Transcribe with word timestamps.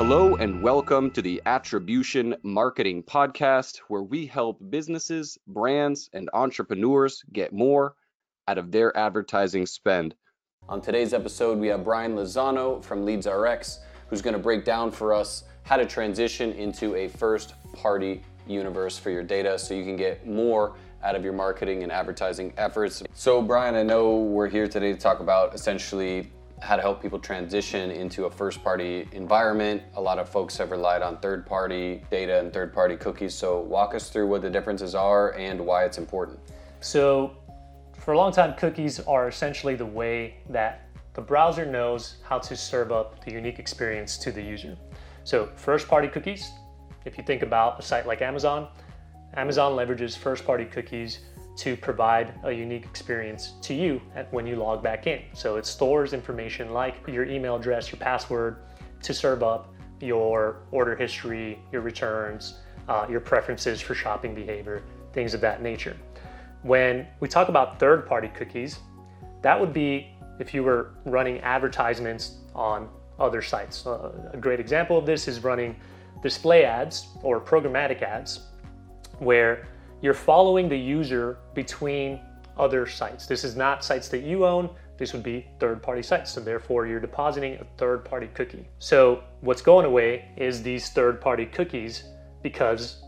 Hello 0.00 0.36
and 0.36 0.62
welcome 0.62 1.10
to 1.10 1.20
the 1.20 1.42
Attribution 1.44 2.34
Marketing 2.42 3.02
Podcast, 3.02 3.80
where 3.88 4.02
we 4.02 4.24
help 4.24 4.58
businesses, 4.70 5.36
brands, 5.46 6.08
and 6.14 6.30
entrepreneurs 6.32 7.22
get 7.34 7.52
more 7.52 7.96
out 8.48 8.56
of 8.56 8.72
their 8.72 8.96
advertising 8.96 9.66
spend. 9.66 10.14
On 10.70 10.80
today's 10.80 11.12
episode, 11.12 11.58
we 11.58 11.66
have 11.66 11.84
Brian 11.84 12.16
Lozano 12.16 12.82
from 12.82 13.04
LeadsRx, 13.04 13.80
who's 14.08 14.22
going 14.22 14.32
to 14.32 14.40
break 14.40 14.64
down 14.64 14.90
for 14.90 15.12
us 15.12 15.44
how 15.64 15.76
to 15.76 15.84
transition 15.84 16.52
into 16.52 16.94
a 16.94 17.06
first 17.06 17.52
party 17.74 18.22
universe 18.46 18.96
for 18.98 19.10
your 19.10 19.22
data 19.22 19.58
so 19.58 19.74
you 19.74 19.84
can 19.84 19.96
get 19.96 20.26
more 20.26 20.76
out 21.02 21.14
of 21.14 21.22
your 21.22 21.34
marketing 21.34 21.82
and 21.82 21.92
advertising 21.92 22.54
efforts. 22.56 23.02
So, 23.12 23.42
Brian, 23.42 23.74
I 23.74 23.82
know 23.82 24.16
we're 24.16 24.48
here 24.48 24.66
today 24.66 24.94
to 24.94 24.98
talk 24.98 25.20
about 25.20 25.54
essentially 25.54 26.32
how 26.60 26.76
to 26.76 26.82
help 26.82 27.02
people 27.02 27.18
transition 27.18 27.90
into 27.90 28.26
a 28.26 28.30
first 28.30 28.62
party 28.62 29.08
environment. 29.12 29.82
A 29.94 30.00
lot 30.00 30.18
of 30.18 30.28
folks 30.28 30.56
have 30.58 30.70
relied 30.70 31.02
on 31.02 31.18
third 31.18 31.46
party 31.46 32.02
data 32.10 32.38
and 32.38 32.52
third 32.52 32.72
party 32.72 32.96
cookies. 32.96 33.34
So, 33.34 33.60
walk 33.60 33.94
us 33.94 34.10
through 34.10 34.28
what 34.28 34.42
the 34.42 34.50
differences 34.50 34.94
are 34.94 35.34
and 35.34 35.60
why 35.60 35.84
it's 35.84 35.98
important. 35.98 36.38
So, 36.80 37.36
for 37.98 38.12
a 38.12 38.16
long 38.16 38.32
time, 38.32 38.54
cookies 38.54 39.00
are 39.00 39.28
essentially 39.28 39.74
the 39.74 39.86
way 39.86 40.36
that 40.48 40.86
the 41.14 41.20
browser 41.20 41.66
knows 41.66 42.16
how 42.22 42.38
to 42.38 42.56
serve 42.56 42.92
up 42.92 43.24
the 43.24 43.32
unique 43.32 43.58
experience 43.58 44.16
to 44.18 44.32
the 44.32 44.42
user. 44.42 44.76
So, 45.24 45.50
first 45.56 45.88
party 45.88 46.08
cookies, 46.08 46.50
if 47.04 47.18
you 47.18 47.24
think 47.24 47.42
about 47.42 47.78
a 47.78 47.82
site 47.82 48.06
like 48.06 48.22
Amazon, 48.22 48.68
Amazon 49.34 49.72
leverages 49.72 50.16
first 50.16 50.44
party 50.44 50.64
cookies 50.64 51.20
to 51.60 51.76
provide 51.76 52.32
a 52.44 52.50
unique 52.50 52.84
experience 52.84 53.52
to 53.60 53.74
you 53.74 54.00
when 54.30 54.46
you 54.46 54.56
log 54.56 54.82
back 54.82 55.06
in. 55.06 55.20
So 55.34 55.56
it 55.56 55.66
stores 55.66 56.14
information 56.14 56.72
like 56.72 57.06
your 57.06 57.26
email 57.26 57.56
address, 57.56 57.92
your 57.92 57.98
password 57.98 58.56
to 59.02 59.12
serve 59.12 59.42
up 59.42 59.70
your 60.00 60.62
order 60.70 60.96
history, 60.96 61.58
your 61.70 61.82
returns, 61.82 62.54
uh, 62.88 63.06
your 63.10 63.20
preferences 63.20 63.78
for 63.78 63.94
shopping 63.94 64.34
behavior, 64.34 64.82
things 65.12 65.34
of 65.34 65.42
that 65.42 65.60
nature. 65.60 65.94
When 66.62 67.06
we 67.20 67.28
talk 67.28 67.50
about 67.50 67.78
third 67.78 68.06
party 68.06 68.28
cookies, 68.28 68.78
that 69.42 69.60
would 69.60 69.74
be 69.74 70.14
if 70.38 70.54
you 70.54 70.62
were 70.62 70.92
running 71.04 71.40
advertisements 71.40 72.38
on 72.54 72.88
other 73.18 73.42
sites. 73.42 73.86
Uh, 73.86 74.30
a 74.32 74.38
great 74.38 74.60
example 74.60 74.96
of 74.96 75.04
this 75.04 75.28
is 75.28 75.44
running 75.44 75.76
display 76.22 76.64
ads 76.64 77.08
or 77.22 77.38
programmatic 77.38 78.00
ads 78.00 78.46
where 79.18 79.68
you're 80.02 80.14
following 80.14 80.68
the 80.68 80.78
user 80.78 81.38
between 81.54 82.20
other 82.56 82.86
sites. 82.86 83.26
This 83.26 83.44
is 83.44 83.56
not 83.56 83.84
sites 83.84 84.08
that 84.08 84.22
you 84.22 84.46
own. 84.46 84.70
This 84.96 85.12
would 85.12 85.22
be 85.22 85.46
third 85.58 85.82
party 85.82 86.02
sites. 86.02 86.30
So 86.30 86.40
therefore 86.40 86.86
you're 86.86 87.00
depositing 87.00 87.54
a 87.54 87.64
third 87.76 88.04
party 88.04 88.28
cookie. 88.34 88.68
So 88.78 89.22
what's 89.40 89.62
going 89.62 89.86
away 89.86 90.30
is 90.36 90.62
these 90.62 90.90
third 90.90 91.20
party 91.20 91.46
cookies 91.46 92.04
because 92.42 93.02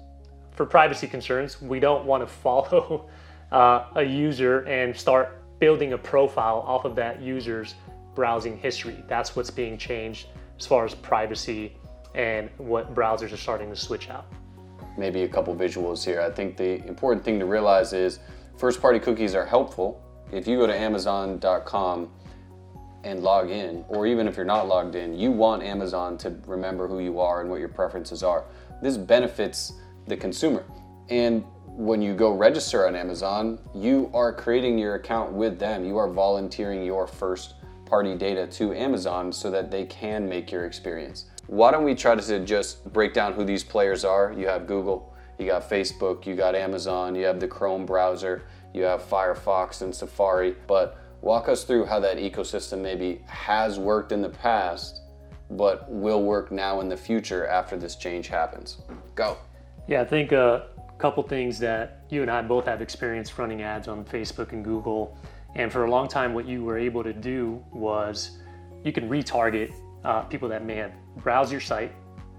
for 0.53 0.67
privacy 0.67 1.07
concerns, 1.07 1.61
we 1.61 1.81
don't 1.81 2.05
want 2.05 2.23
to 2.23 2.27
follow 2.43 3.09
uh, 3.51 3.87
a 3.95 4.03
user 4.03 4.61
and 4.61 4.97
start 4.97 5.43
building 5.59 5.93
a 5.93 5.99
profile 5.99 6.65
off 6.67 6.85
of 6.85 6.97
that 6.97 7.21
user's 7.21 7.75
browsing 8.15 8.59
history. 8.59 9.03
That's 9.09 9.37
what's 9.37 9.51
being 9.51 9.79
changed 9.79 10.29
as 10.59 10.67
far 10.67 10.85
as 10.85 10.95
privacy 10.95 11.77
and 12.15 12.51
what 12.59 12.95
browsers 12.95 13.33
are 13.33 13.39
starting 13.39 13.71
to 13.71 13.77
switch 13.77 14.11
out 14.11 14.27
maybe 14.97 15.23
a 15.23 15.29
couple 15.29 15.55
visuals 15.55 16.05
here. 16.05 16.21
I 16.21 16.31
think 16.31 16.57
the 16.57 16.85
important 16.87 17.25
thing 17.25 17.39
to 17.39 17.47
realize 17.47 17.93
is 17.93 18.19
first 18.57 18.81
party 18.81 18.99
cookies 18.99 19.35
are 19.35 19.47
helpful. 19.47 20.03
If 20.33 20.47
you 20.47 20.57
go 20.57 20.67
to 20.67 20.77
Amazon.com 20.77 22.11
and 23.05 23.23
log 23.23 23.51
in, 23.51 23.85
or 23.89 24.07
even 24.07 24.29
if 24.29 24.37
you're 24.37 24.47
not 24.47 24.69
logged 24.69 24.95
in, 24.95 25.19
you 25.19 25.33
want 25.33 25.63
Amazon 25.63 26.17
to 26.19 26.37
remember 26.47 26.87
who 26.87 27.01
you 27.01 27.19
are 27.19 27.41
and 27.41 27.51
what 27.51 27.59
your 27.59 27.69
preferences 27.69 28.23
are. 28.23 28.45
This 28.81 28.97
benefits 28.97 29.75
the 30.07 30.17
consumer. 30.17 30.65
And 31.09 31.45
when 31.67 32.03
you 32.03 32.15
go 32.15 32.33
register 32.33 32.87
on 32.87 32.95
Amazon, 32.95 33.59
you 33.75 34.11
are 34.15 34.33
creating 34.33 34.79
your 34.79 34.95
account 34.95 35.33
with 35.33 35.59
them. 35.59 35.85
You 35.85 35.97
are 35.99 36.09
volunteering 36.09 36.85
your 36.85 37.07
first 37.07 37.55
party 37.87 38.15
data 38.15 38.47
to 38.47 38.73
Amazon 38.75 39.33
so 39.33 39.51
that 39.51 39.71
they 39.71 39.85
can 39.85 40.29
make 40.29 40.53
your 40.53 40.65
experience. 40.65 41.27
Why 41.53 41.71
don't 41.71 41.85
we 41.85 41.95
try 41.95 42.15
to 42.15 42.45
just 42.47 42.91
break 42.95 43.13
down 43.13 43.35
who 43.35 43.45
these 43.45 43.63
players 43.63 44.07
are? 44.07 44.33
You 44.35 44.47
have 44.47 44.67
Google, 44.67 45.15
you 45.39 45.47
got 45.47 45.69
Facebook, 45.69 46.25
you 46.25 46.35
got 46.35 46.55
Amazon, 46.55 47.15
you 47.15 47.27
have 47.27 47.41
the 47.41 47.47
Chrome 47.47 47.85
browser, 47.85 48.45
you 48.73 48.85
have 48.85 49.03
Firefox 49.03 49.83
and 49.83 49.95
Safari. 49.95 50.57
But 50.67 50.97
walk 51.21 51.51
us 51.51 51.65
through 51.65 51.85
how 51.85 52.01
that 52.01 52.17
ecosystem 52.17 52.81
maybe 52.81 53.21
has 53.27 53.79
worked 53.79 54.13
in 54.13 54.23
the 54.23 54.31
past, 54.31 55.03
but 55.51 55.93
will 55.93 56.23
work 56.23 56.51
now 56.53 56.81
in 56.81 56.89
the 56.89 56.97
future 56.97 57.47
after 57.47 57.77
this 57.77 57.97
change 57.97 58.29
happens. 58.29 58.79
Go. 59.15 59.37
Yeah, 59.87 60.01
I 60.01 60.07
think 60.07 60.33
a 60.33 60.69
couple 60.97 61.23
things 61.23 61.59
that 61.59 62.07
you 62.09 62.23
and 62.23 62.31
I 62.31 62.41
both 62.41 62.65
have 62.65 62.81
experience 62.81 63.39
running 63.39 63.61
ads 63.61 63.89
on 63.89 64.07
Facebook 64.07 64.53
and 64.53 64.65
Google. 64.65 65.19
And 65.55 65.71
for 65.71 65.85
a 65.85 65.91
long 65.91 66.09
time, 66.09 66.33
what 66.33 66.49
you 66.49 66.65
were 66.65 66.79
able 66.79 67.05
to 67.05 67.13
do 67.13 67.63
was 67.71 68.39
you 68.85 68.93
can 68.95 69.07
retarget 69.11 69.71
uh, 70.03 70.23
people 70.23 70.49
that 70.49 70.65
may 70.65 70.77
have 70.77 70.93
browsed 71.19 71.53
your 71.53 71.61
site, 71.61 71.93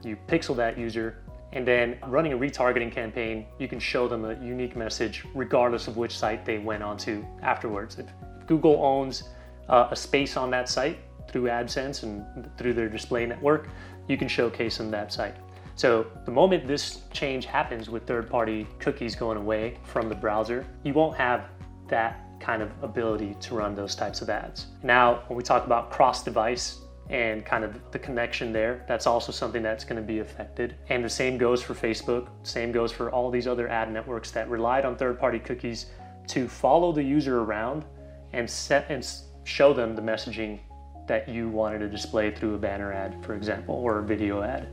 you 0.03 0.17
pixel 0.27 0.55
that 0.57 0.77
user, 0.77 1.23
and 1.53 1.67
then 1.67 1.97
running 2.07 2.33
a 2.33 2.37
retargeting 2.37 2.91
campaign, 2.91 3.45
you 3.59 3.67
can 3.67 3.79
show 3.79 4.07
them 4.07 4.25
a 4.25 4.33
unique 4.43 4.75
message 4.75 5.23
regardless 5.35 5.87
of 5.87 5.97
which 5.97 6.17
site 6.17 6.45
they 6.45 6.57
went 6.57 6.81
onto 6.81 7.23
afterwards. 7.41 7.99
If 7.99 8.07
Google 8.47 8.83
owns 8.83 9.23
uh, 9.69 9.87
a 9.91 9.95
space 9.95 10.35
on 10.35 10.49
that 10.51 10.67
site 10.67 10.97
through 11.29 11.43
AdSense 11.43 12.03
and 12.03 12.49
through 12.57 12.73
their 12.73 12.89
display 12.89 13.25
network, 13.25 13.69
you 14.07 14.17
can 14.17 14.27
showcase 14.27 14.77
them 14.77 14.89
that 14.91 15.13
site. 15.13 15.35
So 15.75 16.07
the 16.25 16.31
moment 16.31 16.67
this 16.67 17.01
change 17.11 17.45
happens 17.45 17.89
with 17.89 18.05
third-party 18.05 18.67
cookies 18.79 19.15
going 19.15 19.37
away 19.37 19.77
from 19.83 20.09
the 20.09 20.15
browser, 20.15 20.65
you 20.83 20.93
won't 20.93 21.17
have 21.17 21.45
that 21.87 22.19
kind 22.39 22.61
of 22.61 22.71
ability 22.83 23.35
to 23.39 23.55
run 23.55 23.73
those 23.73 23.95
types 23.95 24.21
of 24.21 24.29
ads. 24.29 24.67
Now, 24.83 25.23
when 25.27 25.37
we 25.37 25.43
talk 25.43 25.65
about 25.65 25.91
cross-device 25.91 26.79
and 27.09 27.45
kind 27.45 27.63
of 27.63 27.79
the 27.91 27.99
connection 27.99 28.53
there. 28.53 28.85
That's 28.87 29.07
also 29.07 29.31
something 29.31 29.61
that's 29.61 29.83
going 29.83 30.01
to 30.01 30.07
be 30.07 30.19
affected. 30.19 30.75
And 30.89 31.03
the 31.03 31.09
same 31.09 31.37
goes 31.37 31.61
for 31.61 31.73
Facebook, 31.73 32.27
same 32.43 32.71
goes 32.71 32.91
for 32.91 33.11
all 33.11 33.29
these 33.29 33.47
other 33.47 33.67
ad 33.67 33.91
networks 33.91 34.31
that 34.31 34.49
relied 34.49 34.85
on 34.85 34.95
third-party 34.95 35.39
cookies 35.39 35.87
to 36.27 36.47
follow 36.47 36.91
the 36.91 37.03
user 37.03 37.41
around 37.41 37.85
and 38.31 38.49
set 38.49 38.89
and 38.89 39.05
show 39.43 39.73
them 39.73 39.95
the 39.95 40.01
messaging 40.01 40.59
that 41.05 41.27
you 41.27 41.49
wanted 41.49 41.79
to 41.79 41.89
display 41.89 42.31
through 42.31 42.55
a 42.55 42.57
banner 42.57 42.93
ad, 42.93 43.23
for 43.23 43.35
example, 43.35 43.75
or 43.75 43.99
a 43.99 44.03
video 44.03 44.41
ad. 44.41 44.69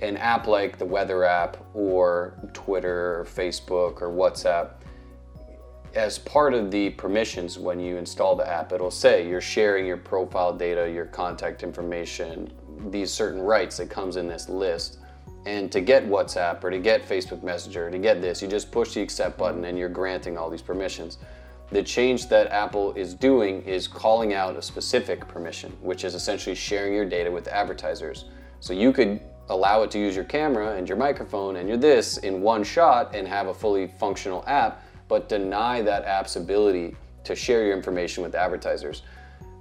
An 0.00 0.16
app 0.16 0.46
like 0.46 0.78
the 0.78 0.84
weather 0.84 1.24
app 1.24 1.58
or 1.74 2.34
Twitter 2.54 3.20
or 3.20 3.24
Facebook 3.24 4.00
or 4.00 4.08
WhatsApp 4.08 4.81
as 5.94 6.18
part 6.18 6.54
of 6.54 6.70
the 6.70 6.90
permissions 6.90 7.58
when 7.58 7.78
you 7.78 7.96
install 7.96 8.34
the 8.34 8.48
app, 8.48 8.72
it'll 8.72 8.90
say 8.90 9.28
you're 9.28 9.40
sharing 9.40 9.86
your 9.86 9.96
profile 9.96 10.52
data, 10.52 10.90
your 10.90 11.06
contact 11.06 11.62
information, 11.62 12.52
these 12.90 13.12
certain 13.12 13.40
rights 13.40 13.76
that 13.76 13.90
comes 13.90 14.16
in 14.16 14.26
this 14.26 14.48
list. 14.48 14.98
And 15.44 15.70
to 15.72 15.80
get 15.80 16.06
WhatsApp 16.06 16.62
or 16.62 16.70
to 16.70 16.78
get 16.78 17.06
Facebook 17.06 17.42
Messenger, 17.42 17.90
to 17.90 17.98
get 17.98 18.22
this, 18.22 18.40
you 18.40 18.48
just 18.48 18.70
push 18.70 18.94
the 18.94 19.02
accept 19.02 19.36
button 19.36 19.64
and 19.64 19.76
you're 19.76 19.88
granting 19.88 20.38
all 20.38 20.48
these 20.48 20.62
permissions. 20.62 21.18
The 21.70 21.82
change 21.82 22.28
that 22.28 22.48
Apple 22.48 22.92
is 22.94 23.14
doing 23.14 23.62
is 23.62 23.88
calling 23.88 24.34
out 24.34 24.56
a 24.56 24.62
specific 24.62 25.26
permission, 25.26 25.72
which 25.80 26.04
is 26.04 26.14
essentially 26.14 26.54
sharing 26.54 26.94
your 26.94 27.06
data 27.06 27.30
with 27.30 27.48
advertisers. 27.48 28.26
So 28.60 28.72
you 28.72 28.92
could 28.92 29.20
allow 29.48 29.82
it 29.82 29.90
to 29.90 29.98
use 29.98 30.14
your 30.14 30.24
camera 30.24 30.76
and 30.76 30.88
your 30.88 30.96
microphone 30.96 31.56
and 31.56 31.68
your 31.68 31.78
this 31.78 32.18
in 32.18 32.40
one 32.40 32.62
shot 32.62 33.14
and 33.14 33.26
have 33.26 33.48
a 33.48 33.54
fully 33.54 33.88
functional 33.98 34.44
app 34.46 34.82
but 35.12 35.28
deny 35.28 35.82
that 35.82 36.06
app's 36.06 36.36
ability 36.36 36.96
to 37.22 37.36
share 37.36 37.66
your 37.66 37.76
information 37.76 38.22
with 38.22 38.34
advertisers. 38.34 39.02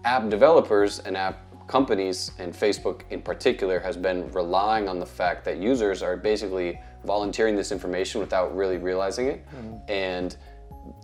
App 0.06 0.30
developers 0.30 1.00
and 1.00 1.18
app 1.18 1.40
companies, 1.68 2.32
and 2.40 2.54
Facebook 2.54 3.02
in 3.10 3.22
particular, 3.22 3.78
has 3.78 3.98
been 3.98 4.32
relying 4.32 4.88
on 4.88 4.98
the 4.98 5.06
fact 5.06 5.44
that 5.44 5.58
users 5.58 6.02
are 6.02 6.16
basically 6.16 6.80
volunteering 7.04 7.54
this 7.58 7.74
information 7.74 8.22
without 8.22 8.56
really 8.56 8.78
realizing 8.78 9.28
it. 9.28 9.46
Mm-hmm. 9.50 9.76
And 9.90 10.38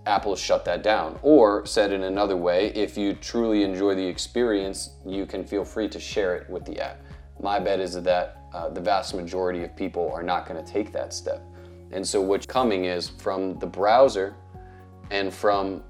Apple 0.06 0.34
shut 0.38 0.64
that 0.64 0.82
down. 0.82 1.20
Or 1.24 1.66
said 1.66 1.92
in 1.92 2.04
another 2.04 2.38
way, 2.38 2.68
if 2.68 2.98
you 2.98 3.16
truly 3.16 3.64
enjoy 3.64 3.96
the 3.96 4.08
experience, 4.08 4.92
you 5.06 5.26
can 5.26 5.46
feel 5.46 5.66
free 5.66 5.90
to 5.90 6.00
share 6.00 6.38
it 6.38 6.50
with 6.50 6.64
the 6.64 6.80
app. 6.80 7.02
My 7.42 7.60
bet 7.60 7.82
is 7.82 8.02
that 8.02 8.38
uh, 8.54 8.70
the 8.70 8.80
vast 8.80 9.14
majority 9.14 9.66
of 9.66 9.76
people 9.76 10.10
are 10.14 10.24
not 10.24 10.48
going 10.48 10.64
to 10.64 10.72
take 10.72 10.94
that 10.94 11.14
step. 11.14 11.44
And 11.92 12.06
so 12.06 12.22
what's 12.22 12.46
coming 12.46 12.86
is 12.86 13.08
from 13.10 13.58
the 13.60 13.66
browser 13.66 14.36
and 15.12 15.34
from 15.34 15.84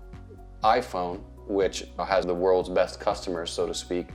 iPhone, 0.63 1.21
which 1.47 1.85
has 1.97 2.25
the 2.25 2.33
world's 2.33 2.69
best 2.69 2.99
customers, 2.99 3.49
so 3.49 3.65
to 3.65 3.73
speak, 3.73 4.09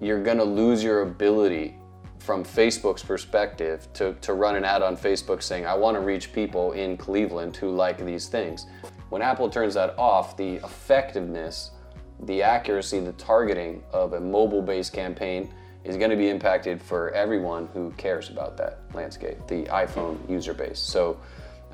you're 0.00 0.22
going 0.22 0.38
to 0.38 0.44
lose 0.44 0.82
your 0.82 1.02
ability 1.02 1.76
from 2.18 2.42
Facebook's 2.42 3.02
perspective 3.02 3.86
to, 3.92 4.14
to 4.14 4.32
run 4.32 4.56
an 4.56 4.64
ad 4.64 4.82
on 4.82 4.96
Facebook 4.96 5.42
saying, 5.42 5.66
I 5.66 5.74
want 5.74 5.94
to 5.96 6.00
reach 6.00 6.32
people 6.32 6.72
in 6.72 6.96
Cleveland 6.96 7.56
who 7.56 7.70
like 7.70 8.04
these 8.04 8.28
things. 8.28 8.66
When 9.10 9.20
Apple 9.20 9.50
turns 9.50 9.74
that 9.74 9.96
off, 9.98 10.36
the 10.36 10.54
effectiveness, 10.56 11.72
the 12.20 12.42
accuracy, 12.42 13.00
the 13.00 13.12
targeting 13.12 13.82
of 13.92 14.14
a 14.14 14.20
mobile 14.20 14.62
based 14.62 14.92
campaign 14.92 15.52
is 15.84 15.98
going 15.98 16.10
to 16.10 16.16
be 16.16 16.30
impacted 16.30 16.80
for 16.80 17.10
everyone 17.10 17.68
who 17.74 17.90
cares 17.98 18.30
about 18.30 18.56
that 18.56 18.80
landscape, 18.94 19.36
the 19.46 19.64
iPhone 19.64 20.18
user 20.28 20.54
base. 20.54 20.78
So 20.78 21.20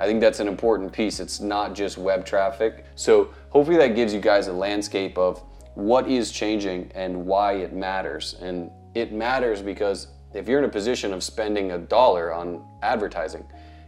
I 0.00 0.06
think 0.06 0.20
that's 0.20 0.41
an 0.41 0.49
important 0.49 0.93
piece. 0.93 1.20
It's 1.20 1.41
not 1.41 1.75
just 1.75 1.99
web 1.99 2.25
traffic. 2.25 2.87
So 2.94 3.35
hopefully 3.50 3.76
that 3.76 3.94
gives 3.94 4.14
you 4.14 4.20
guys 4.20 4.47
a 4.47 4.52
landscape 4.52 5.19
of 5.19 5.43
what 5.75 6.08
is 6.08 6.32
changing 6.32 6.91
and 6.94 7.26
why 7.26 7.55
it 7.55 7.75
matters. 7.75 8.37
And 8.41 8.70
it 8.94 9.12
matters 9.12 9.61
because 9.61 10.08
if 10.32 10.49
you're 10.49 10.58
in 10.58 10.64
a 10.64 10.70
position 10.70 11.12
of 11.12 11.23
spending 11.23 11.73
a 11.73 11.79
dollar 11.79 12.32
on 12.32 12.64
advertising, 12.82 13.44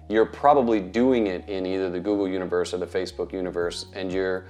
you're 0.08 0.26
probably 0.26 0.80
doing 0.80 1.28
it 1.28 1.48
in 1.48 1.64
either 1.64 1.88
the 1.88 2.00
Google 2.00 2.28
universe 2.28 2.74
or 2.74 2.78
the 2.78 2.86
Facebook 2.86 3.32
universe, 3.32 3.86
and 3.94 4.12
you're 4.12 4.46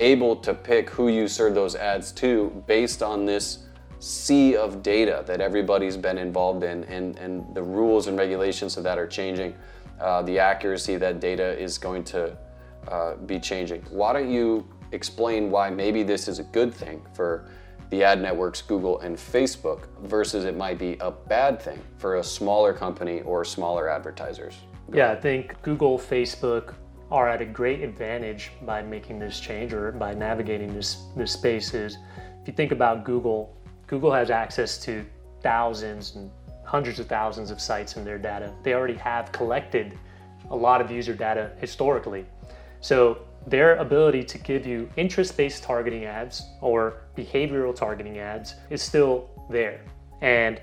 able 0.00 0.34
to 0.36 0.54
pick 0.54 0.88
who 0.88 1.08
you 1.08 1.28
serve 1.28 1.54
those 1.54 1.74
ads 1.74 2.12
to 2.12 2.62
based 2.66 3.02
on 3.02 3.26
this 3.26 3.66
sea 3.98 4.56
of 4.56 4.82
data 4.82 5.24
that 5.26 5.40
everybody's 5.40 5.96
been 5.96 6.18
involved 6.18 6.62
in 6.62 6.84
and, 6.84 7.18
and 7.18 7.54
the 7.54 7.62
rules 7.62 8.06
and 8.06 8.18
regulations 8.18 8.76
of 8.76 8.84
that 8.84 8.98
are 8.98 9.06
changing. 9.06 9.54
Uh, 10.00 10.22
the 10.22 10.38
accuracy 10.38 10.94
of 10.94 11.00
that 11.00 11.20
data 11.20 11.58
is 11.58 11.78
going 11.78 12.04
to 12.04 12.36
uh, 12.88 13.16
be 13.16 13.38
changing. 13.38 13.82
Why 13.90 14.12
don't 14.12 14.30
you 14.30 14.66
explain 14.92 15.50
why 15.50 15.70
maybe 15.70 16.02
this 16.02 16.28
is 16.28 16.38
a 16.38 16.44
good 16.44 16.72
thing 16.72 17.02
for 17.14 17.48
the 17.90 18.02
ad 18.02 18.20
networks, 18.20 18.62
Google 18.62 19.00
and 19.00 19.16
Facebook, 19.16 19.88
versus 20.02 20.44
it 20.44 20.56
might 20.56 20.78
be 20.78 20.96
a 21.00 21.10
bad 21.10 21.60
thing 21.60 21.80
for 21.98 22.16
a 22.16 22.24
smaller 22.24 22.72
company 22.72 23.20
or 23.22 23.44
smaller 23.44 23.88
advertisers? 23.88 24.56
Go 24.90 24.98
yeah, 24.98 25.04
ahead. 25.06 25.18
I 25.18 25.20
think 25.20 25.62
Google, 25.62 25.98
Facebook 25.98 26.74
are 27.10 27.28
at 27.28 27.40
a 27.40 27.46
great 27.46 27.82
advantage 27.82 28.50
by 28.62 28.82
making 28.82 29.18
this 29.18 29.38
change 29.38 29.72
or 29.72 29.92
by 29.92 30.12
navigating 30.14 30.74
this, 30.74 31.04
this 31.16 31.32
space 31.32 31.72
is 31.74 31.98
if 32.46 32.48
you 32.48 32.54
think 32.54 32.72
about 32.72 33.04
Google, 33.04 33.56
Google 33.86 34.12
has 34.12 34.30
access 34.30 34.78
to 34.78 35.04
thousands 35.42 36.16
and 36.16 36.30
hundreds 36.66 36.98
of 36.98 37.06
thousands 37.06 37.50
of 37.50 37.60
sites 37.60 37.96
in 37.96 38.04
their 38.04 38.18
data. 38.18 38.52
They 38.62 38.74
already 38.74 38.96
have 38.96 39.32
collected 39.32 39.96
a 40.50 40.56
lot 40.56 40.80
of 40.80 40.90
user 40.90 41.14
data 41.14 41.52
historically. 41.58 42.26
So 42.80 43.18
their 43.46 43.76
ability 43.76 44.24
to 44.24 44.38
give 44.38 44.66
you 44.66 44.90
interest-based 44.96 45.62
targeting 45.62 46.04
ads 46.04 46.42
or 46.60 47.02
behavioral 47.16 47.74
targeting 47.74 48.18
ads 48.18 48.56
is 48.70 48.82
still 48.82 49.30
there. 49.48 49.80
And 50.20 50.60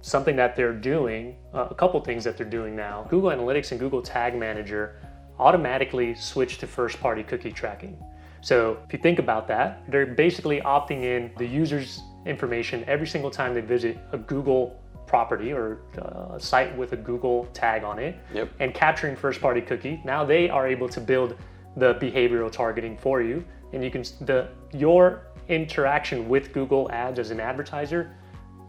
something 0.00 0.36
that 0.36 0.56
they're 0.56 0.72
doing, 0.72 1.36
uh, 1.54 1.68
a 1.70 1.74
couple 1.74 2.00
things 2.00 2.24
that 2.24 2.36
they're 2.36 2.46
doing 2.46 2.74
now, 2.74 3.06
Google 3.08 3.30
Analytics 3.30 3.70
and 3.70 3.80
Google 3.80 4.02
Tag 4.02 4.36
Manager 4.36 5.00
automatically 5.38 6.14
switch 6.14 6.58
to 6.58 6.66
first-party 6.66 7.22
cookie 7.22 7.52
tracking. 7.52 7.96
So 8.40 8.78
if 8.86 8.92
you 8.92 8.98
think 8.98 9.18
about 9.18 9.46
that, 9.48 9.82
they're 9.88 10.06
basically 10.06 10.60
opting 10.60 11.02
in 11.02 11.30
the 11.38 11.46
user's 11.46 12.00
information 12.26 12.84
every 12.86 13.06
single 13.06 13.30
time 13.30 13.54
they 13.54 13.60
visit 13.60 13.98
a 14.12 14.18
Google 14.18 14.80
property 15.08 15.52
or 15.52 15.80
uh, 16.00 16.36
a 16.36 16.40
site 16.40 16.76
with 16.76 16.92
a 16.92 16.96
Google 16.96 17.46
tag 17.52 17.82
on 17.82 17.98
it 17.98 18.16
yep. 18.32 18.50
and 18.60 18.74
capturing 18.74 19.16
first 19.16 19.40
party 19.40 19.60
cookie. 19.60 20.00
Now 20.04 20.24
they 20.24 20.48
are 20.48 20.68
able 20.68 20.88
to 20.90 21.00
build 21.00 21.36
the 21.76 21.94
behavioral 21.94 22.50
targeting 22.52 22.96
for 22.96 23.22
you 23.22 23.44
and 23.72 23.82
you 23.82 23.90
can 23.90 24.02
the 24.20 24.48
your 24.72 25.24
interaction 25.48 26.28
with 26.28 26.52
Google 26.52 26.90
Ads 26.92 27.18
as 27.18 27.30
an 27.30 27.40
advertiser 27.40 28.14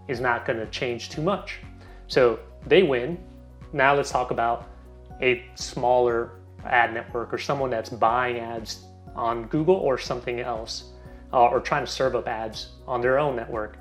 is 0.07 0.19
not 0.19 0.45
going 0.45 0.57
to 0.59 0.65
change 0.68 1.09
too 1.09 1.21
much. 1.21 1.59
So 2.07 2.39
they 2.65 2.83
win. 2.83 3.18
Now 3.74 3.95
let's 3.95 4.09
talk 4.09 4.31
about 4.31 4.68
a 5.21 5.45
smaller 5.56 6.31
ad 6.65 6.94
network 6.94 7.33
or 7.33 7.38
someone 7.38 7.69
that's 7.69 7.89
buying 7.89 8.39
ads 8.39 8.86
on 9.15 9.47
Google 9.47 9.75
or 9.75 9.97
something 9.97 10.39
else 10.39 10.91
uh, 11.33 11.47
or 11.47 11.59
trying 11.59 11.86
to 11.86 11.91
serve 11.91 12.15
up 12.15 12.27
ads 12.27 12.69
on 12.88 13.01
their 13.01 13.19
own 13.19 13.36
network. 13.36 13.77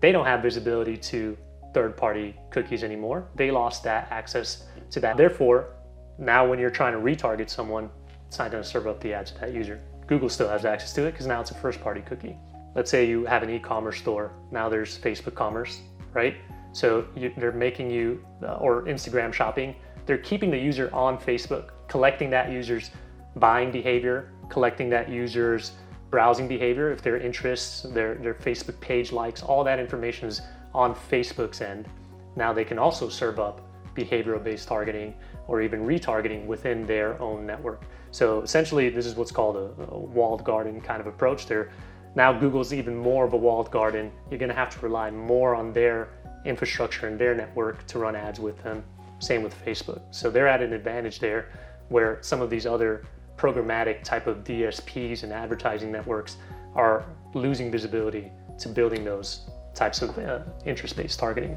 They 0.00 0.12
don't 0.12 0.26
have 0.26 0.42
visibility 0.42 0.96
to 0.96 1.36
third 1.74 1.96
party 1.96 2.36
cookies 2.50 2.84
anymore. 2.84 3.28
They 3.34 3.50
lost 3.50 3.82
that 3.84 4.08
access 4.10 4.64
to 4.90 5.00
that. 5.00 5.16
Therefore, 5.16 5.74
now 6.18 6.48
when 6.48 6.58
you're 6.58 6.70
trying 6.70 6.92
to 6.92 6.98
retarget 6.98 7.48
someone, 7.48 7.90
it's 8.26 8.38
not 8.38 8.50
going 8.50 8.62
to 8.62 8.68
serve 8.68 8.86
up 8.86 9.00
the 9.00 9.12
ads 9.14 9.32
to 9.32 9.40
that 9.40 9.52
user. 9.52 9.80
Google 10.06 10.28
still 10.28 10.48
has 10.48 10.64
access 10.64 10.92
to 10.94 11.06
it 11.06 11.12
because 11.12 11.26
now 11.26 11.40
it's 11.40 11.50
a 11.50 11.54
first 11.54 11.80
party 11.80 12.00
cookie. 12.00 12.36
Let's 12.74 12.90
say 12.90 13.06
you 13.06 13.24
have 13.26 13.42
an 13.42 13.50
e 13.50 13.58
commerce 13.58 13.98
store. 13.98 14.32
Now 14.50 14.68
there's 14.68 14.98
Facebook 14.98 15.34
commerce, 15.34 15.80
right? 16.12 16.36
So 16.72 17.06
you, 17.16 17.32
they're 17.36 17.52
making 17.52 17.90
you, 17.90 18.24
uh, 18.42 18.54
or 18.54 18.84
Instagram 18.84 19.32
shopping, 19.32 19.74
they're 20.06 20.18
keeping 20.18 20.50
the 20.50 20.58
user 20.58 20.88
on 20.92 21.18
Facebook, 21.18 21.70
collecting 21.88 22.30
that 22.30 22.50
user's 22.50 22.90
buying 23.36 23.70
behavior, 23.70 24.32
collecting 24.48 24.88
that 24.90 25.08
user's 25.08 25.72
browsing 26.10 26.48
behavior, 26.48 26.90
if 26.90 27.02
their 27.02 27.18
interests, 27.18 27.82
their, 27.82 28.16
their 28.16 28.34
Facebook 28.34 28.78
page 28.80 29.12
likes, 29.12 29.42
all 29.42 29.62
that 29.64 29.78
information 29.78 30.28
is 30.28 30.42
on 30.74 30.94
Facebook's 30.94 31.60
end. 31.60 31.88
Now 32.36 32.52
they 32.52 32.64
can 32.64 32.78
also 32.78 33.08
serve 33.08 33.38
up 33.38 33.60
behavioral 33.94 34.42
based 34.42 34.68
targeting 34.68 35.14
or 35.48 35.60
even 35.62 35.80
retargeting 35.80 36.46
within 36.46 36.86
their 36.86 37.20
own 37.20 37.46
network. 37.46 37.82
So 38.12 38.42
essentially, 38.42 38.88
this 38.88 39.06
is 39.06 39.14
what's 39.14 39.32
called 39.32 39.56
a, 39.56 39.82
a 39.90 39.98
walled 39.98 40.44
garden 40.44 40.80
kind 40.80 41.00
of 41.00 41.06
approach. 41.06 41.46
There, 41.46 41.70
now 42.14 42.32
Google's 42.32 42.72
even 42.72 42.96
more 42.96 43.24
of 43.24 43.32
a 43.32 43.36
walled 43.36 43.70
garden. 43.70 44.10
You're 44.30 44.38
going 44.38 44.48
to 44.48 44.54
have 44.54 44.70
to 44.70 44.80
rely 44.80 45.10
more 45.10 45.54
on 45.54 45.72
their 45.72 46.08
infrastructure 46.44 47.06
and 47.06 47.18
their 47.18 47.34
network 47.34 47.86
to 47.88 47.98
run 47.98 48.16
ads 48.16 48.40
with 48.40 48.60
them. 48.62 48.82
Same 49.18 49.42
with 49.42 49.54
Facebook. 49.64 50.02
So 50.10 50.30
they're 50.30 50.48
at 50.48 50.62
an 50.62 50.72
advantage 50.72 51.20
there, 51.20 51.50
where 51.88 52.18
some 52.22 52.40
of 52.40 52.50
these 52.50 52.66
other 52.66 53.04
programmatic 53.36 54.02
type 54.02 54.26
of 54.26 54.44
DSPs 54.44 55.22
and 55.22 55.32
advertising 55.32 55.92
networks 55.92 56.36
are 56.74 57.04
losing 57.34 57.70
visibility 57.70 58.30
to 58.58 58.68
building 58.68 59.04
those 59.04 59.50
types 59.74 60.02
of 60.02 60.16
uh, 60.18 60.40
interest-based 60.64 61.18
targeting. 61.18 61.56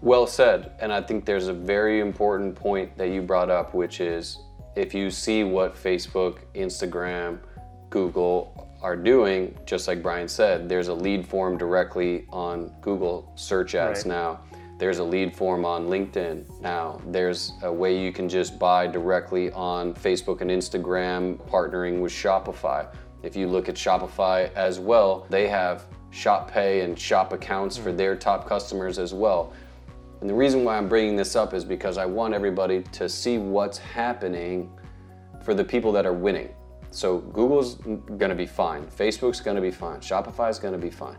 Well 0.00 0.26
said. 0.26 0.72
And 0.80 0.92
I 0.92 1.00
think 1.00 1.24
there's 1.24 1.48
a 1.48 1.52
very 1.52 2.00
important 2.00 2.54
point 2.54 2.96
that 2.98 3.08
you 3.08 3.22
brought 3.22 3.50
up, 3.50 3.74
which 3.74 4.00
is 4.00 4.38
if 4.76 4.94
you 4.94 5.10
see 5.10 5.44
what 5.44 5.74
Facebook, 5.74 6.40
Instagram, 6.54 7.40
Google 7.90 8.68
are 8.80 8.96
doing, 8.96 9.56
just 9.66 9.88
like 9.88 10.02
Brian 10.02 10.28
said, 10.28 10.68
there's 10.68 10.88
a 10.88 10.94
lead 10.94 11.26
form 11.26 11.58
directly 11.58 12.26
on 12.30 12.72
Google 12.80 13.32
search 13.34 13.74
ads 13.74 14.00
right. 14.00 14.06
now. 14.06 14.40
There's 14.78 14.98
a 14.98 15.04
lead 15.04 15.34
form 15.34 15.64
on 15.64 15.88
LinkedIn 15.88 16.60
now. 16.60 17.00
There's 17.08 17.54
a 17.64 17.72
way 17.72 18.00
you 18.00 18.12
can 18.12 18.28
just 18.28 18.60
buy 18.60 18.86
directly 18.86 19.50
on 19.50 19.92
Facebook 19.94 20.40
and 20.40 20.50
Instagram, 20.50 21.38
partnering 21.50 22.00
with 22.00 22.12
Shopify. 22.12 22.86
If 23.24 23.34
you 23.34 23.48
look 23.48 23.68
at 23.68 23.74
Shopify 23.74 24.52
as 24.54 24.78
well, 24.78 25.26
they 25.28 25.48
have 25.48 25.86
Shop 26.10 26.50
Pay 26.50 26.80
and 26.80 26.98
Shop 26.98 27.32
accounts 27.32 27.76
for 27.76 27.92
their 27.92 28.16
top 28.16 28.48
customers 28.48 28.98
as 28.98 29.12
well. 29.12 29.52
And 30.20 30.28
the 30.28 30.34
reason 30.34 30.64
why 30.64 30.76
I'm 30.76 30.88
bringing 30.88 31.16
this 31.16 31.36
up 31.36 31.54
is 31.54 31.64
because 31.64 31.96
I 31.96 32.04
want 32.04 32.34
everybody 32.34 32.82
to 32.82 33.08
see 33.08 33.38
what's 33.38 33.78
happening 33.78 34.70
for 35.42 35.54
the 35.54 35.64
people 35.64 35.92
that 35.92 36.06
are 36.06 36.12
winning. 36.12 36.50
So 36.90 37.18
Google's 37.18 37.76
going 37.76 38.30
to 38.30 38.34
be 38.34 38.46
fine, 38.46 38.86
Facebook's 38.86 39.40
going 39.40 39.56
to 39.56 39.62
be 39.62 39.70
fine, 39.70 40.00
Shopify's 40.00 40.58
going 40.58 40.72
to 40.72 40.78
be 40.78 40.90
fine. 40.90 41.16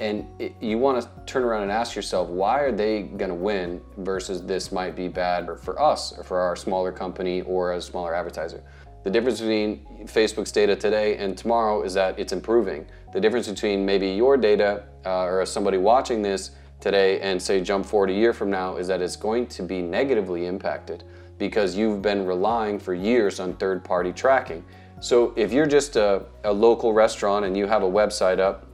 And 0.00 0.26
it, 0.38 0.54
you 0.60 0.78
want 0.78 1.02
to 1.02 1.08
turn 1.26 1.42
around 1.42 1.64
and 1.64 1.72
ask 1.72 1.96
yourself, 1.96 2.28
why 2.28 2.60
are 2.60 2.70
they 2.70 3.02
going 3.02 3.30
to 3.30 3.34
win 3.34 3.80
versus 3.98 4.42
this 4.42 4.70
might 4.70 4.94
be 4.94 5.08
bad 5.08 5.48
for 5.60 5.80
us 5.82 6.16
or 6.16 6.22
for 6.22 6.38
our 6.38 6.54
smaller 6.54 6.92
company 6.92 7.40
or 7.42 7.72
a 7.72 7.82
smaller 7.82 8.14
advertiser? 8.14 8.62
The 9.04 9.10
difference 9.10 9.40
between 9.40 9.86
Facebook's 10.04 10.52
data 10.52 10.74
today 10.74 11.16
and 11.16 11.36
tomorrow 11.36 11.82
is 11.82 11.94
that 11.94 12.18
it's 12.18 12.32
improving. 12.32 12.86
The 13.12 13.20
difference 13.20 13.48
between 13.48 13.86
maybe 13.86 14.08
your 14.08 14.36
data 14.36 14.84
uh, 15.06 15.22
or 15.24 15.46
somebody 15.46 15.78
watching 15.78 16.20
this 16.20 16.50
today 16.80 17.20
and 17.20 17.40
say 17.40 17.60
jump 17.60 17.86
forward 17.86 18.10
a 18.10 18.12
year 18.12 18.32
from 18.32 18.50
now 18.50 18.76
is 18.76 18.86
that 18.88 19.00
it's 19.00 19.16
going 19.16 19.46
to 19.48 19.62
be 19.62 19.82
negatively 19.82 20.46
impacted 20.46 21.04
because 21.38 21.76
you've 21.76 22.02
been 22.02 22.26
relying 22.26 22.78
for 22.78 22.94
years 22.94 23.40
on 23.40 23.54
third 23.54 23.84
party 23.84 24.12
tracking. 24.12 24.64
So 25.00 25.32
if 25.36 25.52
you're 25.52 25.66
just 25.66 25.96
a, 25.96 26.24
a 26.44 26.52
local 26.52 26.92
restaurant 26.92 27.44
and 27.44 27.56
you 27.56 27.66
have 27.66 27.82
a 27.82 27.90
website 27.90 28.40
up 28.40 28.66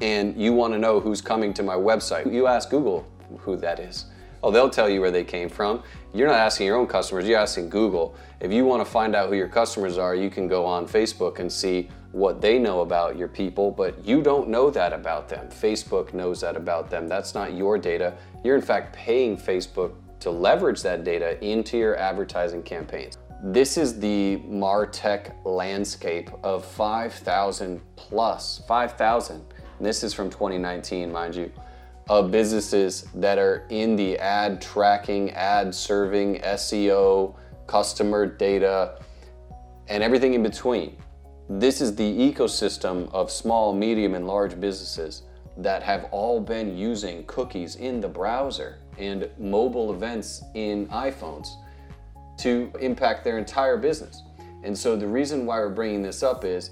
and 0.00 0.36
you 0.36 0.52
want 0.52 0.72
to 0.74 0.78
know 0.78 0.98
who's 0.98 1.20
coming 1.20 1.54
to 1.54 1.62
my 1.62 1.76
website, 1.76 2.32
you 2.32 2.48
ask 2.48 2.70
Google 2.70 3.06
who 3.38 3.56
that 3.56 3.78
is. 3.78 4.06
Oh, 4.42 4.50
they'll 4.50 4.68
tell 4.70 4.90
you 4.90 5.00
where 5.00 5.12
they 5.12 5.24
came 5.24 5.48
from. 5.48 5.82
You're 6.14 6.28
not 6.28 6.38
asking 6.38 6.66
your 6.66 6.76
own 6.76 6.86
customers, 6.86 7.26
you're 7.26 7.40
asking 7.40 7.70
Google. 7.70 8.14
If 8.38 8.52
you 8.52 8.64
want 8.64 8.84
to 8.84 8.88
find 8.88 9.16
out 9.16 9.30
who 9.30 9.34
your 9.34 9.48
customers 9.48 9.98
are, 9.98 10.14
you 10.14 10.30
can 10.30 10.46
go 10.46 10.64
on 10.64 10.86
Facebook 10.86 11.40
and 11.40 11.50
see 11.50 11.88
what 12.12 12.40
they 12.40 12.56
know 12.56 12.82
about 12.82 13.18
your 13.18 13.26
people, 13.26 13.72
but 13.72 14.06
you 14.06 14.22
don't 14.22 14.48
know 14.48 14.70
that 14.70 14.92
about 14.92 15.28
them. 15.28 15.48
Facebook 15.48 16.14
knows 16.14 16.40
that 16.42 16.56
about 16.56 16.88
them. 16.88 17.08
That's 17.08 17.34
not 17.34 17.54
your 17.54 17.78
data. 17.78 18.14
You're 18.44 18.54
in 18.54 18.62
fact 18.62 18.94
paying 18.94 19.36
Facebook 19.36 19.94
to 20.20 20.30
leverage 20.30 20.82
that 20.82 21.02
data 21.02 21.44
into 21.44 21.76
your 21.76 21.96
advertising 21.96 22.62
campaigns. 22.62 23.18
This 23.42 23.76
is 23.76 23.98
the 23.98 24.36
MarTech 24.46 25.34
landscape 25.44 26.30
of 26.44 26.64
5,000 26.64 27.80
plus, 27.96 28.62
5,000. 28.68 29.44
This 29.80 30.04
is 30.04 30.14
from 30.14 30.30
2019, 30.30 31.10
mind 31.10 31.34
you 31.34 31.50
of 32.08 32.30
businesses 32.30 33.06
that 33.14 33.38
are 33.38 33.66
in 33.70 33.96
the 33.96 34.18
ad 34.18 34.60
tracking, 34.60 35.30
ad 35.30 35.74
serving, 35.74 36.40
SEO, 36.40 37.34
customer 37.66 38.26
data, 38.26 39.00
and 39.88 40.02
everything 40.02 40.34
in 40.34 40.42
between. 40.42 40.96
This 41.48 41.80
is 41.80 41.94
the 41.94 42.32
ecosystem 42.32 43.12
of 43.12 43.30
small, 43.30 43.74
medium, 43.74 44.14
and 44.14 44.26
large 44.26 44.58
businesses 44.60 45.22
that 45.56 45.82
have 45.82 46.04
all 46.10 46.40
been 46.40 46.76
using 46.76 47.24
cookies 47.26 47.76
in 47.76 48.00
the 48.00 48.08
browser 48.08 48.78
and 48.98 49.28
mobile 49.38 49.92
events 49.92 50.42
in 50.54 50.86
iPhones 50.88 51.48
to 52.38 52.72
impact 52.80 53.24
their 53.24 53.38
entire 53.38 53.76
business. 53.76 54.22
And 54.62 54.76
so 54.76 54.96
the 54.96 55.06
reason 55.06 55.46
why 55.46 55.60
we're 55.60 55.68
bringing 55.68 56.02
this 56.02 56.22
up 56.22 56.44
is 56.44 56.70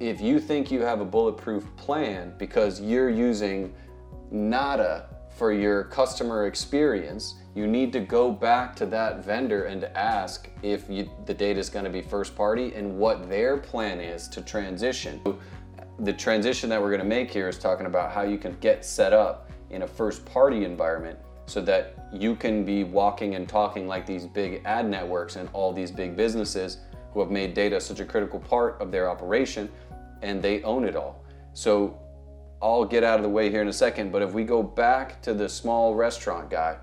if 0.00 0.20
you 0.20 0.40
think 0.40 0.70
you 0.70 0.80
have 0.80 1.00
a 1.00 1.04
bulletproof 1.04 1.64
plan 1.76 2.34
because 2.38 2.80
you're 2.80 3.10
using 3.10 3.72
Nada 4.34 5.06
for 5.30 5.52
your 5.52 5.84
customer 5.84 6.46
experience, 6.46 7.36
you 7.54 7.68
need 7.68 7.92
to 7.92 8.00
go 8.00 8.32
back 8.32 8.74
to 8.76 8.86
that 8.86 9.24
vendor 9.24 9.64
and 9.64 9.84
ask 9.94 10.48
if 10.62 10.90
you, 10.90 11.08
the 11.26 11.34
data 11.34 11.60
is 11.60 11.70
going 11.70 11.84
to 11.84 11.90
be 11.90 12.02
first 12.02 12.34
party 12.34 12.74
and 12.74 12.98
what 12.98 13.28
their 13.28 13.56
plan 13.56 14.00
is 14.00 14.28
to 14.28 14.42
transition. 14.42 15.22
The 16.00 16.12
transition 16.12 16.68
that 16.70 16.80
we're 16.80 16.90
going 16.90 17.00
to 17.00 17.06
make 17.06 17.30
here 17.30 17.48
is 17.48 17.58
talking 17.58 17.86
about 17.86 18.10
how 18.10 18.22
you 18.22 18.36
can 18.36 18.56
get 18.60 18.84
set 18.84 19.12
up 19.12 19.50
in 19.70 19.82
a 19.82 19.86
first 19.86 20.24
party 20.24 20.64
environment 20.64 21.18
so 21.46 21.60
that 21.60 22.08
you 22.12 22.34
can 22.34 22.64
be 22.64 22.82
walking 22.82 23.36
and 23.36 23.48
talking 23.48 23.86
like 23.86 24.04
these 24.04 24.26
big 24.26 24.62
ad 24.64 24.88
networks 24.88 25.36
and 25.36 25.48
all 25.52 25.72
these 25.72 25.92
big 25.92 26.16
businesses 26.16 26.78
who 27.12 27.20
have 27.20 27.30
made 27.30 27.54
data 27.54 27.80
such 27.80 28.00
a 28.00 28.04
critical 28.04 28.40
part 28.40 28.80
of 28.80 28.90
their 28.90 29.08
operation 29.08 29.70
and 30.22 30.42
they 30.42 30.60
own 30.64 30.84
it 30.84 30.96
all. 30.96 31.22
So 31.52 32.00
I'll 32.64 32.86
get 32.86 33.04
out 33.04 33.18
of 33.18 33.22
the 33.22 33.28
way 33.28 33.50
here 33.50 33.60
in 33.60 33.68
a 33.68 33.74
second, 33.74 34.10
but 34.10 34.22
if 34.22 34.32
we 34.32 34.42
go 34.42 34.62
back 34.62 35.20
to 35.20 35.34
the 35.34 35.46
small 35.50 35.94
restaurant 35.94 36.48
guy 36.48 36.78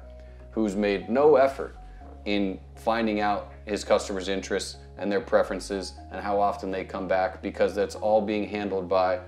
who's 0.51 0.75
made 0.75 1.09
no 1.09 1.37
effort 1.37 1.75
in 2.25 2.59
finding 2.75 3.19
out 3.19 3.51
his 3.65 3.83
customers' 3.83 4.27
interests 4.27 4.77
and 4.99 5.11
their 5.11 5.21
preferences 5.21 5.93
and 6.11 6.21
how 6.21 6.39
often 6.39 6.69
they 6.69 6.83
come 6.83 7.07
back 7.07 7.41
because 7.41 7.73
that's 7.73 7.95
all 7.95 8.21
being 8.21 8.47
handled 8.47 8.87
by 8.87 9.21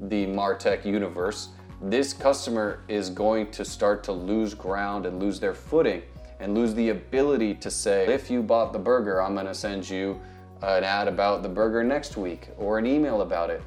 the 0.00 0.24
Martech 0.24 0.86
universe, 0.86 1.50
this 1.82 2.14
customer 2.14 2.80
is 2.88 3.10
going 3.10 3.50
to 3.50 3.62
start 3.62 4.02
to 4.04 4.12
lose 4.12 4.54
ground 4.54 5.04
and 5.04 5.20
lose 5.20 5.38
their 5.38 5.52
footing 5.52 6.00
and 6.40 6.54
lose 6.54 6.72
the 6.72 6.88
ability 6.88 7.52
to 7.56 7.70
say, 7.70 8.06
if 8.06 8.30
you 8.30 8.42
bought 8.42 8.72
the 8.72 8.78
burger, 8.78 9.20
I'm 9.20 9.34
going 9.34 9.44
to 9.44 9.54
send 9.54 9.90
you 9.90 10.18
an 10.62 10.84
ad 10.84 11.06
about 11.06 11.42
the 11.42 11.50
burger 11.50 11.84
next 11.84 12.16
week 12.16 12.48
or 12.56 12.78
an 12.78 12.86
email 12.86 13.20
about 13.20 13.50
it. 13.50 13.60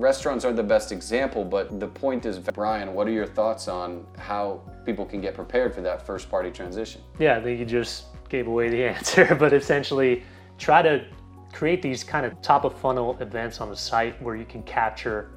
Restaurants 0.00 0.46
aren't 0.46 0.56
the 0.56 0.62
best 0.62 0.92
example, 0.92 1.44
but 1.44 1.78
the 1.78 1.86
point 1.86 2.24
is, 2.24 2.38
Brian, 2.38 2.94
what 2.94 3.06
are 3.06 3.10
your 3.10 3.26
thoughts 3.26 3.68
on 3.68 4.06
how 4.16 4.62
people 4.86 5.04
can 5.04 5.20
get 5.20 5.34
prepared 5.34 5.74
for 5.74 5.82
that 5.82 6.06
first 6.06 6.30
party 6.30 6.50
transition? 6.50 7.02
Yeah, 7.18 7.36
I 7.36 7.42
think 7.42 7.60
you 7.60 7.66
just 7.66 8.06
gave 8.30 8.46
away 8.46 8.70
the 8.70 8.82
answer, 8.96 9.36
but 9.38 9.52
essentially 9.52 10.22
try 10.56 10.80
to 10.80 11.04
create 11.52 11.82
these 11.82 12.02
kind 12.02 12.24
of 12.24 12.40
top 12.40 12.64
of 12.64 12.78
funnel 12.78 13.18
events 13.20 13.60
on 13.60 13.68
the 13.68 13.76
site 13.76 14.20
where 14.22 14.36
you 14.36 14.46
can 14.46 14.62
capture 14.62 15.32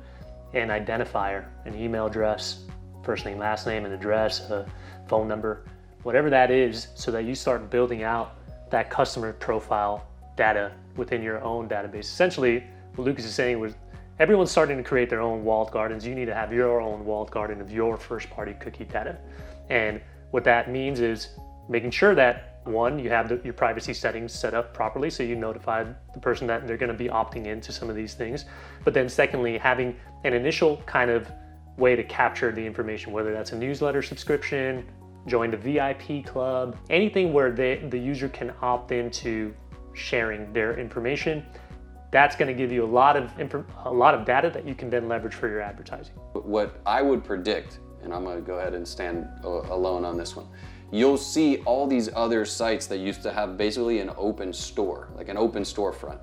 an 0.53 0.69
identifier, 0.69 1.43
an 1.65 1.77
email 1.77 2.05
address, 2.05 2.63
first 3.03 3.25
name, 3.25 3.39
last 3.39 3.67
name, 3.67 3.83
an 3.83 3.91
address, 3.91 4.49
a 4.49 4.65
phone 5.09 5.27
number, 5.27 5.65
whatever 6.03 6.29
that 6.29 6.51
is, 6.51 6.87
so 6.95 7.11
that 7.11 7.25
you 7.25 7.35
start 7.35 7.69
building 7.69 8.03
out 8.03 8.37
that 8.69 8.89
customer 8.89 9.33
profile 9.33 10.07
data 10.37 10.71
within 10.95 11.21
your 11.21 11.43
own 11.43 11.67
database. 11.67 12.05
Essentially, 12.05 12.63
what 12.95 13.03
Lucas 13.03 13.25
is 13.25 13.33
saying 13.33 13.59
was 13.59 13.73
everyone's 14.19 14.51
starting 14.51 14.77
to 14.77 14.83
create 14.83 15.09
their 15.09 15.21
own 15.21 15.43
walled 15.43 15.71
gardens. 15.71 16.05
You 16.05 16.15
need 16.15 16.25
to 16.25 16.35
have 16.35 16.53
your 16.53 16.81
own 16.81 17.05
walled 17.05 17.31
garden 17.31 17.61
of 17.61 17.71
your 17.71 17.97
first 17.97 18.29
party 18.29 18.53
cookie 18.59 18.85
data. 18.85 19.17
And 19.69 20.01
what 20.31 20.43
that 20.43 20.69
means 20.69 20.99
is 20.99 21.29
making 21.69 21.91
sure 21.91 22.15
that 22.15 22.61
one, 22.65 22.97
you 22.97 23.09
have 23.09 23.27
the, 23.27 23.41
your 23.43 23.53
privacy 23.53 23.93
settings 23.93 24.31
set 24.31 24.53
up 24.53 24.73
properly 24.73 25.09
so 25.09 25.23
you 25.23 25.35
notify 25.35 25.83
the 26.13 26.19
person 26.19 26.47
that 26.47 26.65
they're 26.65 26.77
going 26.77 26.91
to 26.91 26.97
be 26.97 27.09
opting 27.09 27.45
into 27.45 27.71
some 27.71 27.89
of 27.89 27.95
these 27.95 28.13
things. 28.13 28.45
But 28.83 28.93
then, 28.93 29.09
secondly, 29.09 29.57
having 29.57 29.95
an 30.23 30.33
initial 30.33 30.77
kind 30.85 31.11
of 31.11 31.29
way 31.77 31.95
to 31.95 32.03
capture 32.03 32.51
the 32.51 32.65
information, 32.65 33.11
whether 33.11 33.33
that's 33.33 33.51
a 33.51 33.57
newsletter 33.57 34.01
subscription, 34.01 34.85
join 35.27 35.51
the 35.51 35.57
VIP 35.57 36.25
club, 36.25 36.77
anything 36.89 37.33
where 37.33 37.51
they, 37.51 37.77
the 37.89 37.97
user 37.97 38.29
can 38.29 38.53
opt 38.61 38.91
into 38.91 39.53
sharing 39.93 40.51
their 40.53 40.79
information. 40.79 41.45
That's 42.13 42.37
going 42.37 42.47
to 42.47 42.53
give 42.53 42.71
you 42.71 42.85
a 42.85 42.91
lot 43.01 43.17
of 43.17 43.33
a 43.83 43.91
lot 43.91 44.13
of 44.13 44.23
data 44.23 44.49
that 44.51 44.65
you 44.65 44.75
can 44.75 44.89
then 44.89 45.09
leverage 45.09 45.33
for 45.33 45.49
your 45.49 45.59
advertising. 45.59 46.13
What 46.33 46.79
I 46.85 47.01
would 47.01 47.25
predict, 47.25 47.79
and 48.01 48.13
I'm 48.13 48.23
going 48.23 48.35
to 48.37 48.41
go 48.41 48.59
ahead 48.59 48.73
and 48.73 48.87
stand 48.87 49.27
alone 49.43 50.05
on 50.05 50.15
this 50.15 50.35
one 50.35 50.47
you'll 50.93 51.17
see 51.17 51.57
all 51.65 51.87
these 51.87 52.07
other 52.15 52.45
sites 52.45 52.85
that 52.85 52.99
used 52.99 53.23
to 53.23 53.33
have 53.33 53.57
basically 53.57 53.99
an 53.99 54.11
open 54.15 54.53
store, 54.53 55.09
like 55.15 55.27
an 55.27 55.37
open 55.37 55.63
storefront, 55.63 56.19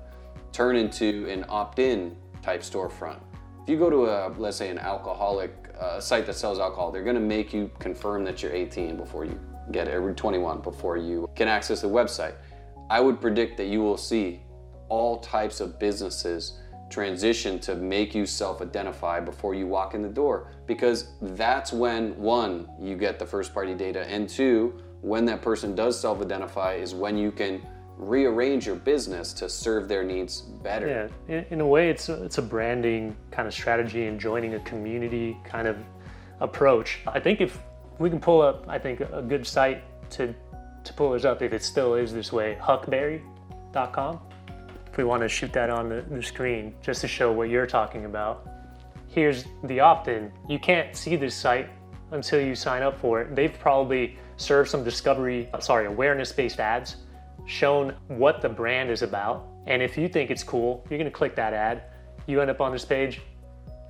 turn 0.53 0.77
into 0.77 1.27
an 1.29 1.45
opt-in 1.49 2.15
type 2.41 2.61
storefront. 2.61 3.19
If 3.63 3.69
you 3.69 3.77
go 3.77 3.89
to 3.89 4.05
a, 4.05 4.29
let's 4.37 4.55
say, 4.55 4.69
an 4.69 4.79
alcoholic 4.79 5.53
uh, 5.77 5.99
site 5.99 6.25
that 6.25 6.35
sells 6.35 6.57
alcohol, 6.57 6.89
they're 6.89 7.03
going 7.03 7.15
to 7.15 7.21
make 7.21 7.53
you 7.53 7.69
confirm 7.79 8.23
that 8.23 8.41
you're 8.41 8.53
18 8.53 8.95
before 8.95 9.25
you 9.25 9.37
get 9.71 9.89
or 9.89 10.13
21 10.13 10.61
before 10.61 10.95
you 10.95 11.29
can 11.35 11.49
access 11.49 11.81
the 11.81 11.87
website. 11.87 12.35
I 12.89 13.01
would 13.01 13.19
predict 13.19 13.57
that 13.57 13.67
you 13.67 13.81
will 13.81 13.97
see 13.97 14.41
all 14.91 15.19
types 15.19 15.61
of 15.61 15.79
businesses 15.79 16.59
transition 16.89 17.57
to 17.59 17.73
make 17.75 18.13
you 18.13 18.25
self 18.25 18.61
identify 18.61 19.19
before 19.21 19.55
you 19.55 19.65
walk 19.65 19.93
in 19.93 20.01
the 20.01 20.09
door. 20.09 20.51
Because 20.67 21.13
that's 21.21 21.71
when 21.71 22.17
one 22.17 22.67
you 22.79 22.97
get 22.97 23.17
the 23.17 23.25
first 23.25 23.53
party 23.53 23.73
data 23.73 24.05
and 24.09 24.27
two 24.27 24.73
when 25.01 25.25
that 25.25 25.41
person 25.41 25.73
does 25.73 25.99
self 25.99 26.21
identify 26.21 26.73
is 26.73 26.93
when 26.93 27.17
you 27.17 27.31
can 27.31 27.61
rearrange 27.97 28.65
your 28.65 28.75
business 28.75 29.31
to 29.33 29.47
serve 29.47 29.87
their 29.87 30.03
needs 30.03 30.41
better. 30.41 31.09
Yeah 31.27 31.37
in, 31.37 31.45
in 31.51 31.61
a 31.61 31.67
way 31.67 31.89
it's 31.89 32.09
a, 32.09 32.23
it's 32.23 32.37
a 32.37 32.41
branding 32.41 33.15
kind 33.31 33.47
of 33.47 33.53
strategy 33.53 34.07
and 34.07 34.19
joining 34.19 34.55
a 34.55 34.59
community 34.61 35.37
kind 35.45 35.67
of 35.67 35.77
approach. 36.41 36.99
I 37.07 37.19
think 37.19 37.39
if 37.41 37.57
we 38.01 38.09
can 38.09 38.19
pull 38.19 38.41
up 38.41 38.65
i 38.67 38.77
think 38.79 38.99
a 38.99 39.21
good 39.21 39.45
site 39.45 39.83
to 40.09 40.33
to 40.83 40.93
pull 40.93 41.11
this 41.11 41.23
up 41.23 41.41
if 41.41 41.53
it 41.53 41.63
still 41.63 41.93
is 41.93 42.11
this 42.11 42.33
way 42.33 42.57
huckberry.com 42.59 44.19
if 44.91 44.97
we 44.97 45.05
want 45.05 45.21
to 45.21 45.29
shoot 45.29 45.53
that 45.53 45.69
on 45.69 45.87
the, 45.87 46.05
the 46.09 46.21
screen 46.21 46.73
just 46.81 46.99
to 47.01 47.07
show 47.07 47.31
what 47.31 47.49
you're 47.49 47.65
talking 47.65 48.03
about. 48.03 48.45
Here's 49.07 49.45
the 49.63 49.79
opt-in. 49.79 50.31
You 50.49 50.59
can't 50.59 50.95
see 50.95 51.15
this 51.15 51.33
site 51.33 51.69
until 52.11 52.41
you 52.41 52.55
sign 52.55 52.83
up 52.83 52.99
for 52.99 53.21
it. 53.21 53.33
They've 53.33 53.57
probably 53.57 54.17
served 54.35 54.69
some 54.69 54.83
discovery, 54.83 55.49
uh, 55.53 55.59
sorry, 55.59 55.85
awareness-based 55.85 56.59
ads, 56.59 56.97
shown 57.45 57.95
what 58.09 58.41
the 58.41 58.49
brand 58.49 58.89
is 58.89 59.01
about. 59.01 59.47
And 59.65 59.81
if 59.81 59.97
you 59.97 60.09
think 60.09 60.29
it's 60.29 60.43
cool, 60.43 60.85
you're 60.89 60.99
gonna 60.99 61.09
click 61.09 61.35
that 61.35 61.53
ad. 61.53 61.83
You 62.27 62.41
end 62.41 62.51
up 62.51 62.59
on 62.59 62.73
this 62.73 62.83
page. 62.83 63.21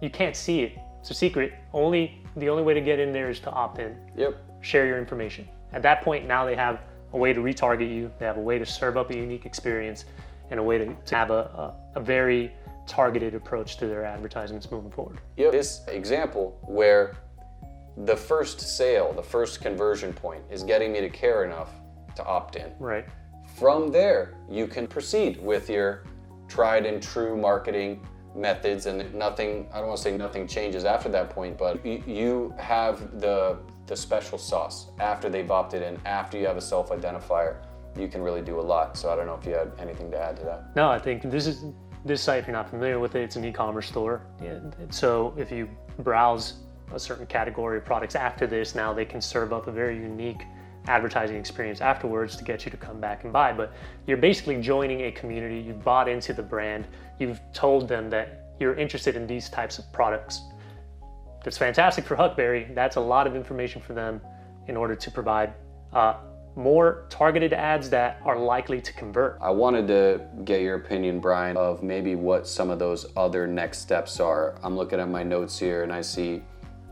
You 0.03 0.10
can't 0.12 0.36
see 0.36 0.62
it. 0.62 0.77
It's 1.00 1.10
a 1.10 1.15
secret. 1.15 1.53
Only 1.74 2.22
the 2.36 2.48
only 2.48 2.63
way 2.63 2.75
to 2.75 2.81
get 2.81 3.00
in 3.00 3.12
there 3.12 3.29
is 3.29 3.39
to 3.41 3.50
opt 3.50 3.79
in. 3.79 3.98
Yep. 4.15 4.36
Share 4.62 4.86
your 4.86 5.00
information. 5.00 5.48
At 5.74 5.81
that 5.81 6.03
point, 6.03 6.27
now 6.27 6.46
they 6.46 6.55
have 6.55 6.81
a 7.13 7.17
way 7.17 7.34
to 7.34 7.41
retarget 7.41 7.89
you. 7.89 8.12
They 8.20 8.25
have 8.25 8.38
a 8.38 8.41
way 8.41 8.60
to 8.60 8.65
serve 8.65 8.98
up 8.98 9.10
a 9.10 9.15
unique 9.15 9.46
experience 9.46 10.05
and 10.51 10.60
a 10.60 10.63
way 10.63 10.77
to, 10.77 10.93
to 10.93 11.15
have 11.15 11.31
a, 11.31 11.34
a, 11.34 11.75
a 11.96 12.01
very 12.01 12.53
targeted 12.86 13.34
approach 13.34 13.77
to 13.77 13.88
their 13.88 14.03
advertisements 14.03 14.70
moving 14.70 14.91
forward. 14.91 15.20
You 15.38 15.51
this 15.51 15.81
example 15.88 16.60
where 16.67 17.17
the 18.05 18.15
first 18.15 18.60
sale, 18.62 19.13
the 19.13 19.24
first 19.24 19.62
conversion 19.62 20.13
point 20.13 20.43
is 20.50 20.63
getting 20.63 20.91
me 20.91 21.01
to 21.01 21.10
care 21.10 21.46
enough 21.46 21.70
to 22.15 22.25
opt 22.25 22.55
in. 22.55 22.72
Right. 22.79 23.05
From 23.58 23.91
there, 23.91 24.36
you 24.50 24.67
can 24.67 24.88
proceed 24.88 25.41
with 25.41 25.70
your 25.70 26.03
tried 26.48 26.86
and 26.86 27.01
true 27.01 27.38
marketing 27.38 28.05
methods 28.36 28.86
and 28.86 29.13
nothing 29.13 29.67
i 29.74 29.79
don't 29.79 29.88
want 29.88 29.98
to 29.98 30.03
say 30.03 30.15
nothing 30.15 30.48
changes 30.48 30.86
after 30.86 31.10
that 31.10 31.29
point 31.29 31.58
but 31.58 31.86
you 31.86 32.53
have 32.58 33.20
the 33.20 33.58
the 33.88 33.96
special 33.96 34.38
sauce 34.38 34.88
after 35.00 35.29
they've 35.29 35.51
opted 35.51 35.81
in 35.81 36.00
after 36.05 36.38
you 36.38 36.46
have 36.46 36.55
a 36.55 36.62
self 36.62 36.91
identifier 36.91 37.58
you 37.98 38.07
can 38.07 38.21
really 38.21 38.41
do 38.41 38.60
a 38.60 38.62
lot. 38.62 38.98
So 38.98 39.12
I 39.12 39.15
don't 39.15 39.25
know 39.25 39.36
if 39.36 39.45
you 39.45 39.53
had 39.53 39.71
anything 39.79 40.12
to 40.12 40.17
add 40.17 40.38
to 40.38 40.43
that. 40.43 40.75
No, 40.75 40.89
I 40.89 41.00
think 41.00 41.24
this 41.24 41.48
is 41.48 41.65
this 42.05 42.21
site. 42.21 42.39
If 42.39 42.48
you're 42.48 42.55
not 42.55 42.69
familiar 42.69 43.00
with 43.00 43.15
it, 43.15 43.24
it's 43.24 43.36
an 43.36 43.45
e-commerce 43.45 43.88
store. 43.88 44.21
So 44.89 45.33
if 45.38 45.51
you 45.51 45.69
browse 46.00 46.55
a 46.93 47.00
certain 47.00 47.25
category 47.25 47.77
of 47.77 47.86
products 47.86 48.15
after 48.15 48.48
this, 48.48 48.75
now 48.75 48.93
they 48.93 49.05
can 49.05 49.21
serve 49.21 49.53
up 49.53 49.67
a 49.67 49.71
very 49.71 49.95
unique 49.98 50.43
advertising 50.88 51.36
experience 51.38 51.79
afterwards 51.79 52.36
to 52.36 52.43
get 52.43 52.65
you 52.65 52.71
to 52.71 52.77
come 52.77 53.00
back 53.00 53.24
and 53.24 53.31
buy. 53.31 53.53
But 53.53 53.74
you're 54.07 54.17
basically 54.17 54.60
joining 54.62 55.01
a 55.01 55.12
community. 55.12 55.60
You've 55.60 55.83
bought 55.83 56.07
into 56.10 56.33
the 56.33 56.43
brand. 56.43 56.88
You've 57.19 57.39
told 57.53 57.88
them 57.88 58.10
that 58.10 58.55
you're 58.60 58.75
interested 58.75 59.15
in 59.15 59.27
these 59.27 59.50
types 59.50 59.79
of 59.79 59.91
products. 59.93 60.41
That's 61.43 61.57
fantastic 61.57 62.05
for 62.05 62.15
Huckberry. 62.15 62.74
That's 62.74 62.95
a 62.95 63.01
lot 63.01 63.27
of 63.27 63.36
information 63.36 63.81
for 63.81 63.93
them 63.93 64.21
in 64.67 64.77
order 64.77 64.95
to 64.95 65.12
provide 65.12 65.53
uh, 65.93 66.15
more 66.55 67.05
targeted 67.10 67.53
ads 67.53 67.89
that 67.89 68.22
are 68.25 68.38
likely 68.38 68.81
to 68.81 68.93
convert. 68.93 69.38
I 69.41 69.50
wanted 69.51 69.88
to 69.88 70.22
get 70.43 70.62
your 70.62 70.75
opinion, 70.75 71.20
Brian, 71.20 71.58
of 71.58 71.81
maybe 71.81 72.15
what 72.15 72.48
some 72.48 72.70
of 72.70 72.79
those 72.79 73.05
other 73.15 73.48
next 73.48 73.79
steps 73.79 74.20
are. 74.20 74.55
I'm 74.63 74.75
looking 74.75 75.00
at 75.00 75.10
my 75.10 75.24
notes 75.24 75.58
here 75.58 75.84
and 75.84 75.93
I 75.93 76.01
see 76.01 76.43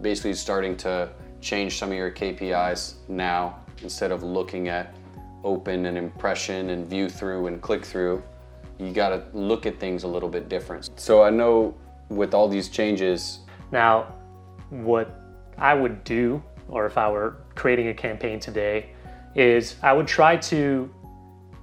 basically 0.02 0.34
starting 0.34 0.78
to 0.78 1.10
change 1.42 1.78
some 1.78 1.90
of 1.90 1.98
your 1.98 2.12
KPIs 2.12 2.96
now 3.08 3.60
instead 3.82 4.12
of 4.12 4.24
looking 4.24 4.68
at 4.68 4.96
open 5.44 5.86
and 5.86 5.98
impression 5.98 6.70
and 6.70 6.86
view 6.88 7.10
through 7.10 7.48
and 7.48 7.62
click 7.62 7.86
through. 7.86 8.24
You 8.78 8.92
got 8.92 9.10
to 9.10 9.24
look 9.38 9.66
at 9.66 9.80
things 9.80 10.04
a 10.04 10.08
little 10.08 10.30
bit 10.30 10.48
different. 10.48 10.90
So 10.96 11.22
I 11.22 11.30
know 11.30 11.76
with 12.10 12.34
all 12.34 12.48
these 12.48 12.70
changes. 12.70 13.40
Now, 13.72 14.14
what 14.70 15.20
I 15.58 15.74
would 15.74 16.04
do, 16.04 16.42
or 16.70 16.86
if 16.86 16.98
I 16.98 17.10
were 17.10 17.38
creating 17.56 17.90
a 17.90 17.94
campaign 17.94 18.40
today, 18.40 18.92
is 19.36 19.76
I 19.82 19.94
would 19.94 20.08
try 20.08 20.38
to 20.38 20.90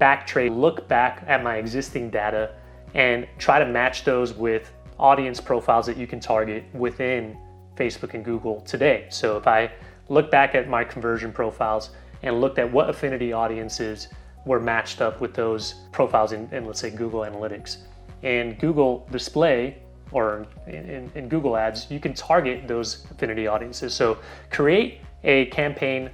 backtrace, 0.01 0.57
look 0.57 0.87
back 0.89 1.25
at 1.27 1.43
my 1.43 1.57
existing 1.57 2.11
data, 2.11 2.55
and 2.95 3.27
try 3.39 3.59
to 3.59 3.67
match 3.67 4.05
those 4.05 4.35
with 4.35 4.73
audience 4.99 5.41
profiles 5.41 5.87
that 5.87 5.97
you 5.97 6.07
can 6.07 6.21
target 6.21 6.65
within 6.73 7.37
Facebook 7.77 8.15
and 8.15 8.25
Google 8.25 8.61
today. 8.63 9.07
So 9.11 9.37
if 9.37 9.47
I 9.47 9.71
look 10.09 10.31
back 10.31 10.55
at 10.55 10.69
my 10.69 10.85
conversion 10.85 11.33
profiles 11.33 11.91
and 12.23 12.41
looked 12.41 12.59
at 12.59 12.71
what 12.71 12.89
affinity 12.89 13.33
audiences 13.33 14.09
were 14.47 14.61
matched 14.61 15.01
up 15.01 15.21
with 15.21 15.35
those 15.35 15.75
profiles 15.93 16.33
in, 16.33 16.49
in 16.53 16.65
let's 16.65 16.81
say 16.81 16.91
Google 16.91 17.21
Analytics. 17.21 17.79
And 18.23 18.59
Google 18.59 19.07
Display 19.11 19.83
or 20.13 20.47
in, 20.67 21.11
in, 21.15 21.29
Google 21.29 21.57
Ads, 21.57 21.91
you 21.91 21.99
can 21.99 22.15
target 22.15 22.69
those 22.69 23.05
affinity 23.11 23.47
audiences. 23.47 23.93
So 23.93 24.19
create 24.51 25.01
a 25.25 25.47
campaign 25.47 26.11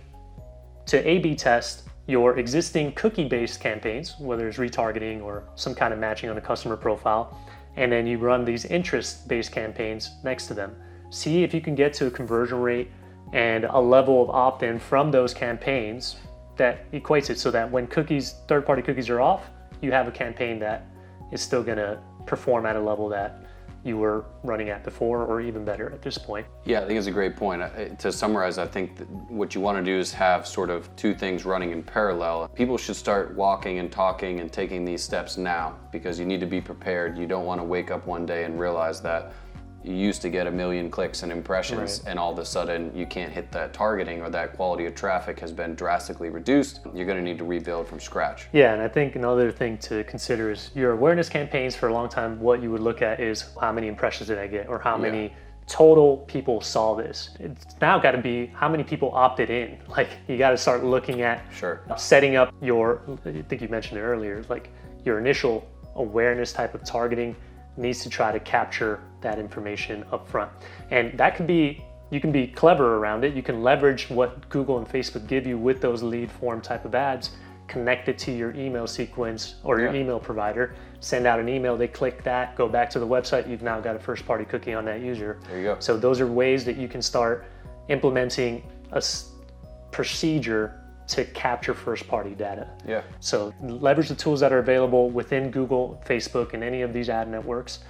to 0.86 1.08
A 1.08 1.18
B 1.18 1.34
test 1.34 1.88
your 2.06 2.38
existing 2.38 2.92
cookie 2.92 3.28
based 3.28 3.60
campaigns, 3.60 4.16
whether 4.18 4.48
it's 4.48 4.58
retargeting 4.58 5.22
or 5.22 5.44
some 5.54 5.74
kind 5.74 5.92
of 5.92 6.00
matching 6.00 6.28
on 6.28 6.36
a 6.36 6.40
customer 6.40 6.76
profile, 6.76 7.38
and 7.76 7.92
then 7.92 8.06
you 8.06 8.18
run 8.18 8.44
these 8.44 8.64
interest 8.64 9.28
based 9.28 9.52
campaigns 9.52 10.10
next 10.24 10.46
to 10.46 10.54
them. 10.54 10.74
See 11.10 11.42
if 11.44 11.54
you 11.54 11.60
can 11.60 11.74
get 11.74 11.92
to 11.94 12.06
a 12.06 12.10
conversion 12.10 12.58
rate 12.60 12.90
and 13.32 13.64
a 13.64 13.78
level 13.78 14.22
of 14.22 14.30
opt 14.30 14.62
in 14.62 14.78
from 14.78 15.10
those 15.10 15.32
campaigns 15.32 16.16
that 16.56 16.90
equates 16.92 17.30
it 17.30 17.38
so 17.38 17.50
that 17.50 17.70
when 17.70 17.86
cookies, 17.86 18.34
third 18.48 18.66
party 18.66 18.82
cookies 18.82 19.08
are 19.08 19.20
off, 19.20 19.50
you 19.80 19.92
have 19.92 20.06
a 20.06 20.10
campaign 20.10 20.58
that 20.58 20.86
is 21.30 21.40
still 21.40 21.62
going 21.62 21.78
to 21.78 21.98
perform 22.26 22.66
at 22.66 22.76
a 22.76 22.80
level 22.80 23.08
that 23.08 23.41
you 23.84 23.96
were 23.96 24.24
running 24.44 24.68
at 24.68 24.84
before 24.84 25.24
or 25.24 25.40
even 25.40 25.64
better 25.64 25.90
at 25.90 26.02
this 26.02 26.16
point. 26.16 26.46
Yeah, 26.64 26.80
I 26.80 26.86
think 26.86 26.98
it's 26.98 27.08
a 27.08 27.12
great 27.12 27.36
point. 27.36 27.62
To 27.98 28.12
summarize, 28.12 28.58
I 28.58 28.66
think 28.66 28.98
what 29.28 29.54
you 29.54 29.60
want 29.60 29.78
to 29.78 29.84
do 29.84 29.98
is 29.98 30.12
have 30.12 30.46
sort 30.46 30.70
of 30.70 30.94
two 30.96 31.14
things 31.14 31.44
running 31.44 31.72
in 31.72 31.82
parallel. 31.82 32.48
People 32.48 32.78
should 32.78 32.96
start 32.96 33.34
walking 33.34 33.78
and 33.78 33.90
talking 33.90 34.40
and 34.40 34.52
taking 34.52 34.84
these 34.84 35.02
steps 35.02 35.36
now 35.36 35.76
because 35.90 36.18
you 36.18 36.26
need 36.26 36.40
to 36.40 36.46
be 36.46 36.60
prepared. 36.60 37.18
You 37.18 37.26
don't 37.26 37.44
want 37.44 37.60
to 37.60 37.64
wake 37.64 37.90
up 37.90 38.06
one 38.06 38.24
day 38.24 38.44
and 38.44 38.58
realize 38.58 39.00
that 39.02 39.32
you 39.84 39.94
used 39.94 40.22
to 40.22 40.30
get 40.30 40.46
a 40.46 40.50
million 40.50 40.90
clicks 40.90 41.22
and 41.22 41.32
impressions 41.32 42.00
right. 42.00 42.10
and 42.10 42.18
all 42.18 42.32
of 42.32 42.38
a 42.38 42.44
sudden 42.44 42.94
you 42.94 43.06
can't 43.06 43.32
hit 43.32 43.50
that 43.52 43.72
targeting 43.72 44.20
or 44.22 44.30
that 44.30 44.54
quality 44.54 44.86
of 44.86 44.94
traffic 44.94 45.38
has 45.40 45.52
been 45.52 45.74
drastically 45.74 46.30
reduced 46.30 46.80
you're 46.94 47.06
going 47.06 47.18
to 47.18 47.22
need 47.22 47.38
to 47.38 47.44
rebuild 47.44 47.86
from 47.86 47.98
scratch 47.98 48.46
yeah 48.52 48.72
and 48.72 48.82
i 48.82 48.88
think 48.88 49.16
another 49.16 49.50
thing 49.50 49.76
to 49.78 50.04
consider 50.04 50.50
is 50.50 50.70
your 50.74 50.92
awareness 50.92 51.28
campaigns 51.28 51.74
for 51.74 51.88
a 51.88 51.92
long 51.92 52.08
time 52.08 52.38
what 52.40 52.62
you 52.62 52.70
would 52.70 52.80
look 52.80 53.02
at 53.02 53.20
is 53.20 53.46
how 53.60 53.72
many 53.72 53.88
impressions 53.88 54.28
did 54.28 54.38
i 54.38 54.46
get 54.46 54.68
or 54.68 54.78
how 54.78 54.96
many 54.96 55.24
yeah. 55.24 55.34
total 55.66 56.18
people 56.28 56.60
saw 56.60 56.94
this 56.94 57.30
it's 57.40 57.66
now 57.80 57.98
got 57.98 58.12
to 58.12 58.18
be 58.18 58.46
how 58.46 58.68
many 58.68 58.84
people 58.84 59.10
opted 59.14 59.50
in 59.50 59.78
like 59.88 60.08
you 60.28 60.38
got 60.38 60.50
to 60.50 60.58
start 60.58 60.84
looking 60.84 61.22
at 61.22 61.42
sure 61.52 61.82
setting 61.96 62.36
up 62.36 62.54
your 62.60 63.02
i 63.26 63.42
think 63.42 63.60
you 63.60 63.68
mentioned 63.68 63.98
it 63.98 64.02
earlier 64.02 64.44
like 64.48 64.70
your 65.04 65.18
initial 65.18 65.68
awareness 65.96 66.52
type 66.52 66.74
of 66.74 66.84
targeting 66.84 67.36
needs 67.76 68.02
to 68.02 68.10
try 68.10 68.32
to 68.32 68.40
capture 68.40 69.00
that 69.20 69.38
information 69.38 70.04
up 70.12 70.28
front. 70.28 70.50
And 70.90 71.16
that 71.18 71.36
can 71.36 71.46
be, 71.46 71.84
you 72.10 72.20
can 72.20 72.32
be 72.32 72.46
clever 72.46 72.96
around 72.96 73.24
it. 73.24 73.34
You 73.34 73.42
can 73.42 73.62
leverage 73.62 74.10
what 74.10 74.48
Google 74.48 74.78
and 74.78 74.86
Facebook 74.86 75.26
give 75.26 75.46
you 75.46 75.56
with 75.56 75.80
those 75.80 76.02
lead 76.02 76.30
form 76.30 76.60
type 76.60 76.84
of 76.84 76.94
ads, 76.94 77.30
connect 77.68 78.08
it 78.08 78.18
to 78.18 78.32
your 78.32 78.54
email 78.54 78.86
sequence 78.86 79.54
or 79.64 79.80
your 79.80 79.94
yeah. 79.94 80.00
email 80.00 80.20
provider, 80.20 80.74
send 81.00 81.26
out 81.26 81.40
an 81.40 81.48
email, 81.48 81.76
they 81.76 81.88
click 81.88 82.22
that, 82.22 82.54
go 82.54 82.68
back 82.68 82.90
to 82.90 82.98
the 82.98 83.06
website, 83.06 83.48
you've 83.48 83.62
now 83.62 83.80
got 83.80 83.96
a 83.96 83.98
first 83.98 84.26
party 84.26 84.44
cookie 84.44 84.74
on 84.74 84.84
that 84.84 85.00
user. 85.00 85.40
There 85.48 85.58
you 85.58 85.64
go. 85.64 85.76
So 85.78 85.96
those 85.96 86.20
are 86.20 86.26
ways 86.26 86.64
that 86.66 86.76
you 86.76 86.88
can 86.88 87.00
start 87.00 87.46
implementing 87.88 88.62
a 88.92 89.02
procedure 89.90 90.81
to 91.08 91.24
capture 91.26 91.74
first 91.74 92.06
party 92.08 92.34
data. 92.34 92.68
Yeah. 92.86 93.02
So 93.20 93.52
leverage 93.60 94.08
the 94.08 94.14
tools 94.14 94.40
that 94.40 94.52
are 94.52 94.58
available 94.58 95.10
within 95.10 95.50
Google, 95.50 96.02
Facebook, 96.06 96.54
and 96.54 96.62
any 96.62 96.82
of 96.82 96.92
these 96.92 97.08
ad 97.08 97.28
networks 97.28 97.80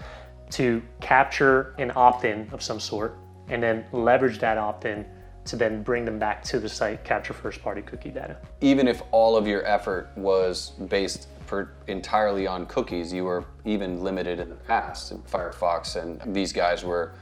to 0.50 0.82
capture 1.00 1.74
an 1.78 1.92
opt 1.94 2.24
in 2.24 2.48
of 2.52 2.62
some 2.62 2.80
sort 2.80 3.16
and 3.48 3.62
then 3.62 3.84
leverage 3.92 4.38
that 4.38 4.58
opt 4.58 4.84
in 4.84 5.04
to 5.44 5.56
then 5.56 5.82
bring 5.82 6.04
them 6.04 6.18
back 6.18 6.42
to 6.44 6.60
the 6.60 6.68
site, 6.68 7.04
capture 7.04 7.32
first 7.32 7.62
party 7.62 7.82
cookie 7.82 8.10
data. 8.10 8.36
Even 8.60 8.86
if 8.86 9.02
all 9.10 9.36
of 9.36 9.46
your 9.46 9.64
effort 9.66 10.10
was 10.16 10.70
based 10.88 11.28
for 11.46 11.74
entirely 11.88 12.46
on 12.46 12.64
cookies, 12.66 13.12
you 13.12 13.24
were 13.24 13.44
even 13.64 14.02
limited 14.02 14.38
in 14.38 14.48
the 14.48 14.54
past. 14.54 15.12
Firefox 15.26 16.00
and 16.00 16.34
these 16.34 16.52
guys 16.52 16.84
were 16.84 17.14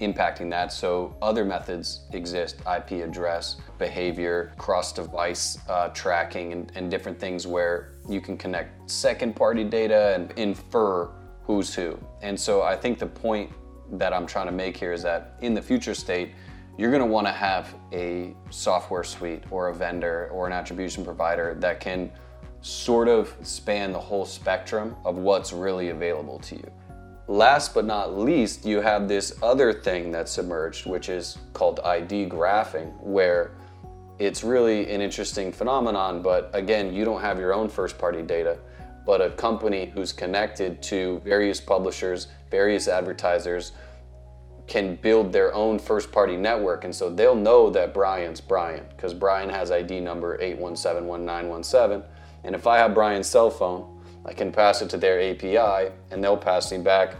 impacting 0.00 0.48
that. 0.50 0.72
So 0.72 1.16
other 1.20 1.44
methods 1.44 2.06
exist, 2.12 2.56
IP 2.72 3.02
address, 3.02 3.56
behavior, 3.78 4.52
cross-device 4.56 5.58
uh, 5.68 5.88
tracking, 5.88 6.52
and, 6.52 6.72
and 6.74 6.90
different 6.90 7.18
things 7.18 7.46
where 7.46 7.94
you 8.08 8.20
can 8.20 8.36
connect 8.36 8.90
second-party 8.90 9.64
data 9.64 10.14
and 10.14 10.32
infer 10.38 11.10
who's 11.42 11.74
who. 11.74 11.98
And 12.22 12.38
so 12.38 12.62
I 12.62 12.76
think 12.76 12.98
the 12.98 13.06
point 13.06 13.50
that 13.92 14.12
I'm 14.12 14.26
trying 14.26 14.46
to 14.46 14.52
make 14.52 14.76
here 14.76 14.92
is 14.92 15.02
that 15.02 15.36
in 15.40 15.54
the 15.54 15.62
future 15.62 15.94
state, 15.94 16.32
you're 16.76 16.90
going 16.90 17.02
to 17.02 17.06
want 17.06 17.26
to 17.26 17.32
have 17.32 17.74
a 17.92 18.34
software 18.50 19.02
suite 19.02 19.42
or 19.50 19.68
a 19.68 19.74
vendor 19.74 20.28
or 20.32 20.46
an 20.46 20.52
attribution 20.52 21.04
provider 21.04 21.56
that 21.58 21.80
can 21.80 22.10
sort 22.60 23.08
of 23.08 23.34
span 23.42 23.92
the 23.92 23.98
whole 23.98 24.24
spectrum 24.24 24.94
of 25.04 25.16
what's 25.16 25.52
really 25.52 25.88
available 25.88 26.38
to 26.40 26.56
you. 26.56 26.70
Last 27.28 27.74
but 27.74 27.84
not 27.84 28.16
least, 28.16 28.64
you 28.64 28.80
have 28.80 29.06
this 29.06 29.38
other 29.42 29.70
thing 29.70 30.10
that's 30.10 30.38
emerged, 30.38 30.86
which 30.86 31.10
is 31.10 31.36
called 31.52 31.78
ID 31.80 32.26
graphing, 32.30 32.98
where 33.02 33.50
it's 34.18 34.42
really 34.42 34.90
an 34.90 35.02
interesting 35.02 35.52
phenomenon, 35.52 36.22
but 36.22 36.50
again, 36.54 36.94
you 36.94 37.04
don't 37.04 37.20
have 37.20 37.38
your 37.38 37.52
own 37.52 37.68
first 37.68 37.98
party 37.98 38.22
data, 38.22 38.58
but 39.04 39.20
a 39.20 39.28
company 39.28 39.92
who's 39.94 40.10
connected 40.10 40.82
to 40.84 41.20
various 41.22 41.60
publishers, 41.60 42.28
various 42.50 42.88
advertisers, 42.88 43.72
can 44.66 44.96
build 44.96 45.30
their 45.30 45.54
own 45.54 45.78
first 45.78 46.10
party 46.10 46.36
network. 46.36 46.84
And 46.84 46.94
so 46.94 47.10
they'll 47.10 47.34
know 47.34 47.68
that 47.70 47.92
Brian's 47.92 48.40
Brian, 48.40 48.84
because 48.96 49.12
Brian 49.12 49.50
has 49.50 49.70
ID 49.70 50.00
number 50.00 50.38
8171917. 50.38 52.02
And 52.44 52.54
if 52.54 52.66
I 52.66 52.78
have 52.78 52.94
Brian's 52.94 53.26
cell 53.26 53.50
phone, 53.50 53.97
I 54.28 54.34
can 54.34 54.52
pass 54.52 54.82
it 54.82 54.90
to 54.90 54.98
their 54.98 55.18
API 55.20 55.90
and 56.10 56.22
they'll 56.22 56.36
pass 56.36 56.70
me 56.70 56.78
back 56.78 57.14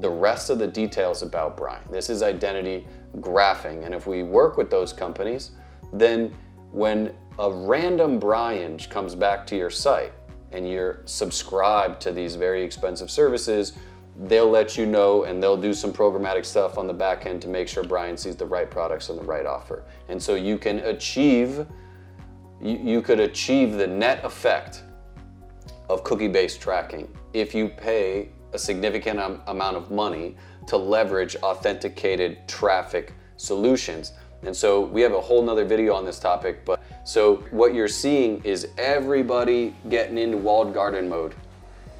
the 0.00 0.10
rest 0.10 0.50
of 0.50 0.58
the 0.58 0.66
details 0.66 1.22
about 1.22 1.56
Brian. 1.56 1.82
This 1.90 2.10
is 2.10 2.22
identity 2.22 2.86
graphing. 3.16 3.86
And 3.86 3.94
if 3.94 4.06
we 4.06 4.22
work 4.22 4.58
with 4.58 4.70
those 4.70 4.92
companies, 4.92 5.52
then 5.94 6.34
when 6.70 7.14
a 7.38 7.50
random 7.50 8.18
Brian 8.18 8.78
comes 8.78 9.14
back 9.14 9.46
to 9.46 9.56
your 9.56 9.70
site 9.70 10.12
and 10.50 10.68
you're 10.68 11.00
subscribed 11.06 12.02
to 12.02 12.12
these 12.12 12.34
very 12.34 12.62
expensive 12.62 13.10
services, 13.10 13.72
they'll 14.24 14.50
let 14.50 14.76
you 14.76 14.84
know 14.84 15.24
and 15.24 15.42
they'll 15.42 15.56
do 15.56 15.72
some 15.72 15.90
programmatic 15.90 16.44
stuff 16.44 16.76
on 16.76 16.86
the 16.86 16.92
back 16.92 17.24
end 17.24 17.40
to 17.40 17.48
make 17.48 17.66
sure 17.66 17.82
Brian 17.82 18.18
sees 18.18 18.36
the 18.36 18.44
right 18.44 18.70
products 18.70 19.08
and 19.08 19.18
the 19.18 19.24
right 19.24 19.46
offer. 19.46 19.84
And 20.10 20.22
so 20.22 20.34
you 20.34 20.58
can 20.58 20.80
achieve, 20.80 21.66
you, 22.60 23.00
could 23.00 23.20
achieve 23.20 23.72
the 23.72 23.86
net 23.86 24.22
effect 24.22 24.82
of 25.92 26.04
cookie-based 26.04 26.60
tracking 26.60 27.08
if 27.32 27.54
you 27.54 27.68
pay 27.68 28.28
a 28.52 28.58
significant 28.58 29.18
am- 29.18 29.40
amount 29.46 29.76
of 29.76 29.90
money 29.90 30.36
to 30.66 30.76
leverage 30.76 31.36
authenticated 31.36 32.38
traffic 32.48 33.12
solutions. 33.36 34.12
And 34.42 34.56
so 34.56 34.80
we 34.80 35.02
have 35.02 35.12
a 35.12 35.20
whole 35.20 35.42
nother 35.42 35.64
video 35.64 35.94
on 35.94 36.04
this 36.04 36.18
topic, 36.18 36.64
but 36.64 36.82
so 37.04 37.36
what 37.50 37.74
you're 37.74 37.88
seeing 37.88 38.42
is 38.44 38.68
everybody 38.78 39.74
getting 39.88 40.18
into 40.18 40.36
walled 40.36 40.74
garden 40.74 41.08
mode. 41.08 41.34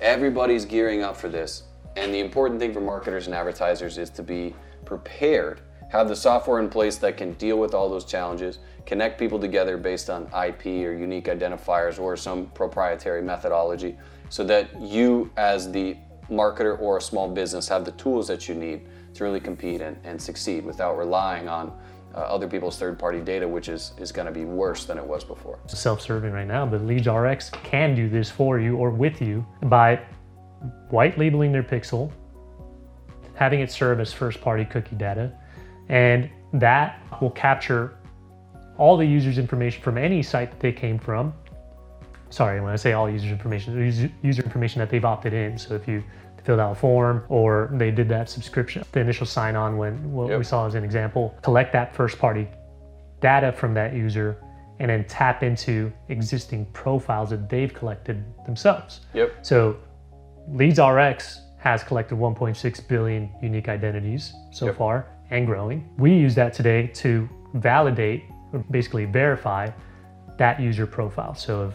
Everybody's 0.00 0.64
gearing 0.64 1.02
up 1.02 1.16
for 1.16 1.28
this. 1.28 1.64
And 1.96 2.12
the 2.12 2.18
important 2.18 2.59
thing 2.59 2.72
for 2.72 2.81
marketers 2.81 3.26
and 3.26 3.35
advertisers 3.35 3.98
is 3.98 4.11
to 4.11 4.22
be 4.22 4.55
prepared, 4.85 5.61
have 5.92 6.09
the 6.09 6.16
software 6.16 6.59
in 6.59 6.70
place 6.70 6.96
that 6.96 7.18
can 7.18 7.35
deal 7.35 7.59
with 7.59 7.74
all 7.74 7.87
those 7.87 8.07
challenges, 8.07 8.61
connect 8.87 9.18
people 9.18 9.38
together 9.38 9.76
based 9.76 10.09
on 10.09 10.22
IP 10.28 10.64
or 10.87 10.94
unique 10.94 11.26
identifiers 11.26 12.00
or 12.00 12.16
some 12.16 12.46
proprietary 12.52 13.20
methodology 13.20 13.98
so 14.31 14.42
that 14.42 14.68
you, 14.81 15.31
as 15.37 15.70
the 15.70 15.94
marketer 16.31 16.81
or 16.81 16.96
a 16.96 17.00
small 17.00 17.28
business, 17.28 17.68
have 17.68 17.85
the 17.85 17.92
tools 17.92 18.26
that 18.26 18.48
you 18.48 18.55
need 18.55 18.88
to 19.12 19.22
really 19.22 19.38
compete 19.38 19.83
and, 19.83 19.98
and 20.02 20.20
succeed 20.20 20.64
without 20.64 20.96
relying 20.96 21.46
on 21.46 21.78
uh, 22.14 22.20
other 22.20 22.48
people's 22.48 22.78
third-party 22.78 23.20
data, 23.20 23.46
which 23.46 23.68
is, 23.68 23.92
is 23.98 24.11
going 24.11 24.24
to 24.24 24.33
be 24.33 24.46
worse 24.46 24.87
than 24.87 24.96
it 24.96 25.07
was 25.07 25.22
before. 25.22 25.59
Self-serving 25.66 26.33
right 26.33 26.48
now, 26.48 26.64
but 26.64 26.81
LeadsRx 26.81 27.52
can 27.64 27.94
do 27.94 28.09
this 28.09 28.31
for 28.31 28.59
you 28.59 28.78
or 28.78 28.88
with 28.88 29.20
you 29.20 29.44
by 29.64 30.00
white 30.88 31.18
labeling 31.18 31.52
their 31.52 31.62
pixel, 31.62 32.11
having 33.35 33.61
it 33.61 33.70
serve 33.70 34.00
as 34.00 34.11
first-party 34.11 34.64
cookie 34.64 34.96
data, 34.96 35.31
and 35.92 36.31
that 36.55 36.98
will 37.20 37.31
capture 37.31 37.98
all 38.78 38.96
the 38.96 39.05
user's 39.07 39.37
information 39.38 39.83
from 39.83 39.98
any 39.98 40.22
site 40.22 40.50
that 40.50 40.59
they 40.59 40.72
came 40.72 40.98
from. 40.98 41.35
Sorry, 42.31 42.62
when 42.62 42.72
I 42.72 42.76
say 42.76 42.94
all 42.94 43.11
user 43.11 43.28
information, 43.28 44.11
user 44.22 44.42
information 44.42 44.78
that 44.81 44.88
they've 44.88 45.05
opted 45.05 45.35
in. 45.35 45.59
So 45.59 45.74
if 45.74 45.87
you 45.87 46.02
filled 46.44 46.61
out 46.61 46.72
a 46.72 46.74
form 46.74 47.24
or 47.28 47.70
they 47.74 47.90
did 47.90 48.09
that 48.09 48.31
subscription, 48.31 48.83
the 48.92 49.00
initial 49.00 49.26
sign 49.26 49.55
on 49.55 49.76
when 49.76 50.11
what 50.12 50.31
Yep. 50.31 50.38
we 50.38 50.44
saw 50.44 50.66
as 50.66 50.74
an 50.74 50.83
example, 50.83 51.37
collect 51.42 51.72
that 51.74 51.94
first 51.94 52.18
party 52.18 52.48
data 53.20 53.52
from 53.52 53.74
that 53.74 53.92
user 53.92 54.38
and 54.81 54.90
then 54.90 55.05
tap 55.05 55.42
into 55.42 55.92
existing 56.09 56.64
profiles 56.72 57.28
that 57.31 57.50
they've 57.50 57.72
collected 57.74 58.24
themselves. 58.46 59.02
Yep. 59.12 59.31
So 59.42 59.76
LeadsRx 60.50 61.38
has 61.59 61.85
collected 61.85 62.16
1.6 62.18 62.81
billion 62.88 63.31
unique 63.42 63.68
identities 63.68 64.33
so 64.50 64.66
Yep. 64.66 64.76
far 64.76 65.07
and 65.33 65.47
growing. 65.47 65.88
We 65.99 66.12
use 66.14 66.35
that 66.37 66.53
today 66.53 66.87
to 66.88 67.29
validate, 67.55 68.25
or 68.53 68.61
basically 68.71 69.07
verify 69.07 69.71
that 70.38 70.61
user 70.61 70.87
profile. 70.87 71.35
So 71.35 71.68
if 71.68 71.75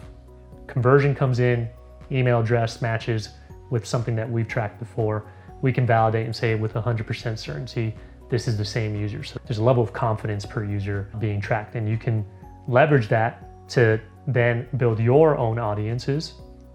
conversion 0.66 1.14
comes 1.14 1.40
in, 1.40 1.68
email 2.10 2.40
address 2.40 2.80
matches 2.80 3.30
with 3.70 3.84
something 3.84 4.16
that 4.16 4.30
we've 4.30 4.48
tracked 4.48 4.78
before, 4.78 5.30
we 5.60 5.72
can 5.72 5.84
validate 5.84 6.24
and 6.24 6.34
say 6.34 6.54
with 6.54 6.72
100% 6.74 7.38
certainty 7.38 7.94
this 8.30 8.46
is 8.46 8.56
the 8.56 8.64
same 8.64 8.94
user. 8.94 9.24
So 9.24 9.40
there's 9.46 9.58
a 9.58 9.64
level 9.64 9.82
of 9.82 9.92
confidence 9.92 10.44
per 10.44 10.64
user 10.64 11.10
being 11.18 11.40
tracked, 11.40 11.74
and 11.74 11.88
you 11.88 11.96
can 11.96 12.24
leverage 12.68 13.08
that 13.08 13.68
to 13.70 14.00
then 14.26 14.68
build 14.76 15.00
your 15.00 15.36
own 15.36 15.58
audiences, 15.58 16.34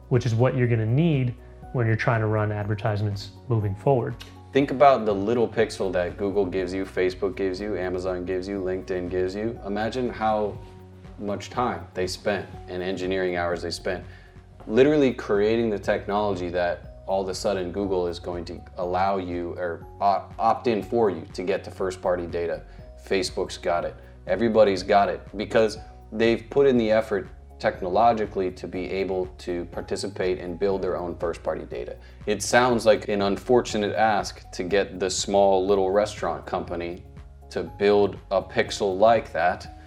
which 0.10 0.26
is 0.26 0.34
what 0.34 0.58
you're 0.58 0.68
going 0.68 0.80
to 0.80 0.86
need 0.86 1.36
when 1.74 1.86
you're 1.86 1.96
trying 1.96 2.22
to 2.22 2.28
run 2.28 2.52
advertisements 2.52 3.32
moving 3.48 3.76
forward. 3.76 4.16
Think 4.54 4.70
about 4.70 5.08
the 5.08 5.16
little 5.16 5.48
pixel 5.48 5.92
that 5.94 6.16
Google 6.16 6.46
gives 6.46 6.76
you, 6.76 6.86
Facebook 6.86 7.36
gives 7.36 7.60
you, 7.60 7.76
Amazon 7.76 8.24
gives 8.24 8.48
you, 8.48 8.60
LinkedIn 8.62 9.10
gives 9.10 9.34
you. 9.34 9.60
Imagine 9.66 10.12
how 10.12 10.56
much 11.18 11.50
time 11.50 11.88
they 11.96 12.06
spent 12.06 12.48
and 12.68 12.84
engineering 12.84 13.36
hours 13.36 13.64
they 13.64 13.72
spent 13.72 14.06
literally 14.68 15.12
creating 15.12 15.72
the 15.72 15.80
technology 15.80 16.50
that 16.50 17.02
all 17.08 17.24
of 17.24 17.30
a 17.30 17.34
sudden 17.34 17.72
Google 17.72 18.06
is 18.06 18.20
going 18.20 18.46
to 18.46 18.62
allow 18.78 19.18
you 19.18 19.56
or 19.58 19.88
opt 20.00 20.68
in 20.68 20.84
for 20.84 21.10
you 21.10 21.26
to 21.34 21.42
get 21.42 21.64
the 21.64 21.72
first 21.72 22.00
party 22.00 22.28
data. 22.28 22.62
Facebook's 23.08 23.58
got 23.58 23.84
it. 23.84 23.96
Everybody's 24.28 24.84
got 24.84 25.10
it 25.10 25.20
because 25.36 25.80
they've 26.12 26.48
put 26.52 26.68
in 26.68 26.78
the 26.78 26.92
effort 26.92 27.28
technologically 27.64 28.52
to 28.52 28.68
be 28.68 28.92
able 28.92 29.26
to 29.38 29.64
participate 29.72 30.38
and 30.38 30.60
build 30.60 30.82
their 30.82 30.98
own 30.98 31.16
first 31.16 31.42
party 31.42 31.64
data. 31.64 31.96
It 32.26 32.44
sounds 32.44 32.86
like 32.86 33.08
an 33.08 33.22
unfortunate 33.22 33.96
ask 33.96 34.52
to 34.52 34.64
get 34.66 35.00
the 35.00 35.10
small 35.10 35.66
little 35.66 35.90
restaurant 35.90 36.46
company 36.46 37.06
to 37.52 37.64
build 37.64 38.18
a 38.32 38.42
pixel 38.42 39.00
like 39.00 39.32
that, 39.32 39.80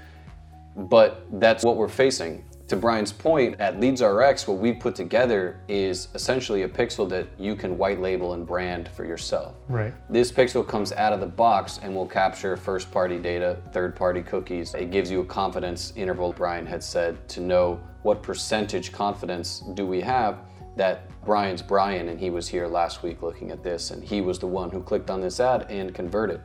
but 0.75 1.27
that's 1.39 1.65
what 1.65 1.77
we're 1.77 1.87
facing. 2.05 2.43
To 2.69 2.77
Brian's 2.77 3.13
point, 3.13 3.61
at 3.61 3.79
LeadsRx, 3.79 4.49
what 4.49 4.59
we've 4.59 4.81
put 4.81 4.97
together 4.97 5.61
is 5.69 6.09
essentially 6.15 6.63
a 6.63 6.69
pixel 6.69 7.09
that 7.11 7.29
you 7.39 7.55
can 7.55 7.79
white 7.79 8.01
label 8.01 8.33
and 8.33 8.45
brand 8.45 8.89
for 8.89 9.05
yourself. 9.05 9.55
Right. 9.69 9.95
This 10.11 10.33
pixel 10.33 10.67
comes 10.67 10.91
out 10.91 11.13
of 11.13 11.21
the 11.21 11.29
box 11.29 11.79
and 11.81 11.95
will 11.95 12.09
capture 12.09 12.57
first 12.57 12.91
party 12.91 13.21
data, 13.21 13.59
third 13.73 13.95
party 13.95 14.21
cookies. 14.21 14.75
It 14.75 14.91
gives 14.91 15.13
you 15.13 15.21
a 15.21 15.25
confidence 15.25 15.93
interval, 15.95 16.33
Brian 16.33 16.67
had 16.67 16.83
said, 16.83 17.29
to 17.29 17.41
know 17.41 17.81
what 18.03 18.21
percentage 18.21 18.91
confidence 18.91 19.61
do 19.75 19.87
we 19.87 20.01
have 20.01 20.39
that 20.75 21.09
Brian's 21.25 21.63
Brian 21.63 22.09
and 22.09 22.19
he 22.19 22.31
was 22.31 22.49
here 22.49 22.67
last 22.67 23.03
week 23.03 23.23
looking 23.23 23.53
at 23.53 23.63
this 23.63 23.93
and 23.93 24.03
he 24.03 24.21
was 24.21 24.41
the 24.41 24.47
one 24.47 24.71
who 24.71 24.83
clicked 24.83 25.09
on 25.09 25.21
this 25.21 25.39
ad 25.39 25.67
and 25.71 25.95
converted. 25.95 26.41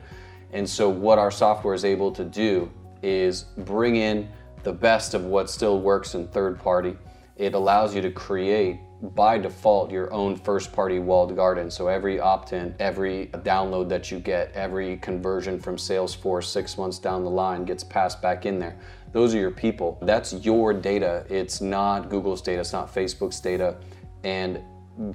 And 0.52 0.68
so, 0.68 0.88
what 0.88 1.18
our 1.18 1.30
software 1.30 1.74
is 1.74 1.84
able 1.84 2.12
to 2.12 2.24
do 2.24 2.70
is 3.02 3.44
bring 3.58 3.96
in 3.96 4.28
the 4.64 4.72
best 4.72 5.14
of 5.14 5.24
what 5.24 5.50
still 5.50 5.80
works 5.80 6.14
in 6.14 6.28
third 6.28 6.58
party. 6.58 6.96
It 7.36 7.54
allows 7.54 7.94
you 7.94 8.02
to 8.02 8.10
create 8.10 8.78
by 9.14 9.36
default 9.36 9.90
your 9.90 10.12
own 10.12 10.36
first 10.36 10.72
party 10.72 11.00
walled 11.00 11.34
garden. 11.34 11.70
So 11.70 11.88
every 11.88 12.20
opt 12.20 12.52
in, 12.52 12.74
every 12.78 13.26
download 13.38 13.88
that 13.88 14.10
you 14.10 14.20
get, 14.20 14.52
every 14.52 14.96
conversion 14.98 15.58
from 15.58 15.76
Salesforce 15.76 16.44
six 16.44 16.78
months 16.78 16.98
down 16.98 17.24
the 17.24 17.30
line 17.30 17.64
gets 17.64 17.82
passed 17.82 18.22
back 18.22 18.46
in 18.46 18.60
there. 18.60 18.78
Those 19.12 19.34
are 19.34 19.38
your 19.38 19.50
people. 19.50 19.98
That's 20.02 20.32
your 20.34 20.72
data. 20.72 21.26
It's 21.28 21.60
not 21.60 22.10
Google's 22.10 22.40
data, 22.40 22.60
it's 22.60 22.72
not 22.72 22.94
Facebook's 22.94 23.40
data. 23.40 23.76
And 24.22 24.60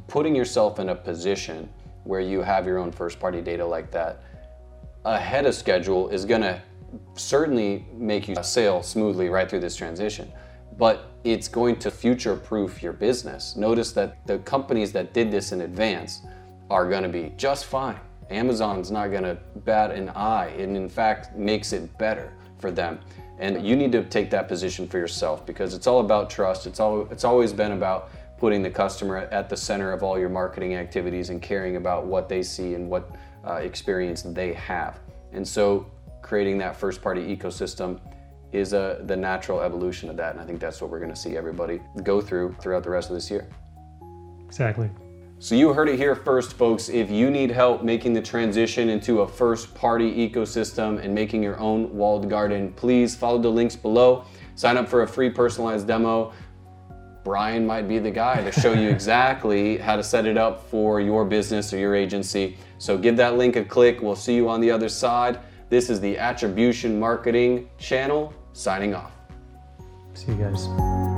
putting 0.07 0.35
yourself 0.35 0.79
in 0.79 0.89
a 0.89 0.95
position 0.95 1.69
where 2.03 2.19
you 2.19 2.41
have 2.41 2.65
your 2.65 2.79
own 2.79 2.91
first 2.91 3.19
party 3.19 3.41
data 3.41 3.65
like 3.65 3.89
that 3.91 4.23
ahead 5.05 5.45
of 5.45 5.55
schedule 5.55 6.09
is 6.09 6.25
going 6.25 6.41
to 6.41 6.61
certainly 7.15 7.85
make 7.93 8.27
you 8.27 8.35
sail 8.41 8.81
smoothly 8.83 9.29
right 9.29 9.49
through 9.49 9.59
this 9.59 9.75
transition 9.75 10.31
but 10.77 11.11
it's 11.23 11.47
going 11.47 11.75
to 11.77 11.91
future 11.91 12.35
proof 12.35 12.83
your 12.83 12.93
business. 12.93 13.55
Notice 13.55 13.91
that 13.93 14.25
the 14.27 14.39
companies 14.39 14.91
that 14.93 15.13
did 15.13 15.31
this 15.31 15.51
in 15.51 15.61
advance 15.61 16.21
are 16.69 16.87
going 16.87 17.03
to 17.03 17.09
be 17.09 17.33
just 17.37 17.65
fine. 17.65 17.99
Amazon's 18.29 18.91
not 18.91 19.07
going 19.07 19.23
to 19.23 19.37
bat 19.57 19.91
an 19.91 20.09
eye 20.09 20.47
and 20.57 20.75
in 20.77 20.87
fact 20.87 21.35
makes 21.35 21.73
it 21.73 21.97
better 21.97 22.33
for 22.59 22.71
them. 22.71 22.99
And 23.39 23.65
you 23.65 23.75
need 23.75 23.91
to 23.93 24.03
take 24.03 24.29
that 24.31 24.47
position 24.47 24.87
for 24.87 24.97
yourself 24.97 25.45
because 25.45 25.73
it's 25.73 25.87
all 25.87 25.99
about 25.99 26.29
trust. 26.29 26.67
It's 26.67 26.79
all 26.79 27.07
it's 27.11 27.23
always 27.23 27.53
been 27.53 27.71
about 27.71 28.09
putting 28.37 28.61
the 28.61 28.69
customer 28.69 29.17
at 29.17 29.49
the 29.49 29.57
center 29.57 29.91
of 29.91 30.03
all 30.03 30.19
your 30.19 30.29
marketing 30.29 30.75
activities 30.75 31.29
and 31.29 31.41
caring 31.41 31.75
about 31.75 32.05
what 32.05 32.29
they 32.29 32.43
see 32.43 32.73
and 32.73 32.89
what 32.89 33.09
uh, 33.45 33.55
experience 33.55 34.21
they 34.23 34.53
have. 34.53 34.99
And 35.33 35.47
so 35.47 35.89
creating 36.21 36.57
that 36.59 36.75
first 36.75 37.01
party 37.01 37.35
ecosystem 37.35 37.99
is 38.51 38.73
a, 38.73 39.01
the 39.05 39.15
natural 39.15 39.61
evolution 39.61 40.09
of 40.09 40.17
that. 40.17 40.33
And 40.33 40.41
I 40.41 40.45
think 40.45 40.59
that's 40.59 40.81
what 40.81 40.89
we're 40.89 40.99
going 40.99 41.11
to 41.11 41.19
see 41.19 41.37
everybody 41.37 41.81
go 42.03 42.21
through 42.21 42.55
throughout 42.59 42.83
the 42.83 42.89
rest 42.89 43.09
of 43.09 43.15
this 43.15 43.29
year. 43.29 43.47
Exactly. 44.45 44.89
So 45.39 45.53
you 45.53 45.71
heard 45.71 45.87
it 45.87 45.97
here 45.97 46.15
first, 46.15 46.53
folks. 46.53 46.89
If 46.89 47.11
you 47.11 47.29
need 47.29 47.51
help 47.51 47.83
making 47.83 48.13
the 48.13 48.21
transition 48.21 48.89
into 48.89 49.21
a 49.21 49.27
first 49.27 49.75
party 49.75 50.27
ecosystem 50.27 51.03
and 51.03 51.13
making 51.13 51.43
your 51.43 51.59
own 51.59 51.95
walled 51.95 52.27
garden, 52.27 52.73
please 52.73 53.15
follow 53.15 53.37
the 53.37 53.49
links 53.49 53.75
below. 53.75 54.25
Sign 54.55 54.77
up 54.77 54.89
for 54.89 55.03
a 55.03 55.07
free 55.07 55.29
personalized 55.29 55.85
demo. 55.85 56.33
Brian 57.23 57.67
might 57.67 57.87
be 57.87 57.99
the 57.99 58.09
guy 58.09 58.41
to 58.41 58.51
show 58.51 58.73
you 58.73 58.89
exactly 58.97 59.77
how 59.77 59.95
to 59.95 60.03
set 60.03 60.25
it 60.25 60.37
up 60.37 60.67
for 60.69 60.99
your 60.99 61.23
business 61.23 61.71
or 61.71 61.77
your 61.77 61.93
agency. 61.93 62.57
So 62.79 62.97
give 62.97 63.15
that 63.17 63.37
link 63.37 63.57
a 63.57 63.63
click. 63.63 64.01
We'll 64.01 64.15
see 64.15 64.33
you 64.33 64.49
on 64.49 64.59
the 64.59 64.71
other 64.71 64.89
side. 64.89 65.39
This 65.69 65.89
is 65.89 65.99
the 65.99 66.17
Attribution 66.17 66.97
Marketing 66.97 67.69
channel 67.77 68.33
signing 68.53 68.95
off. 68.95 69.11
See 70.13 70.31
you 70.31 70.37
guys. 70.37 71.16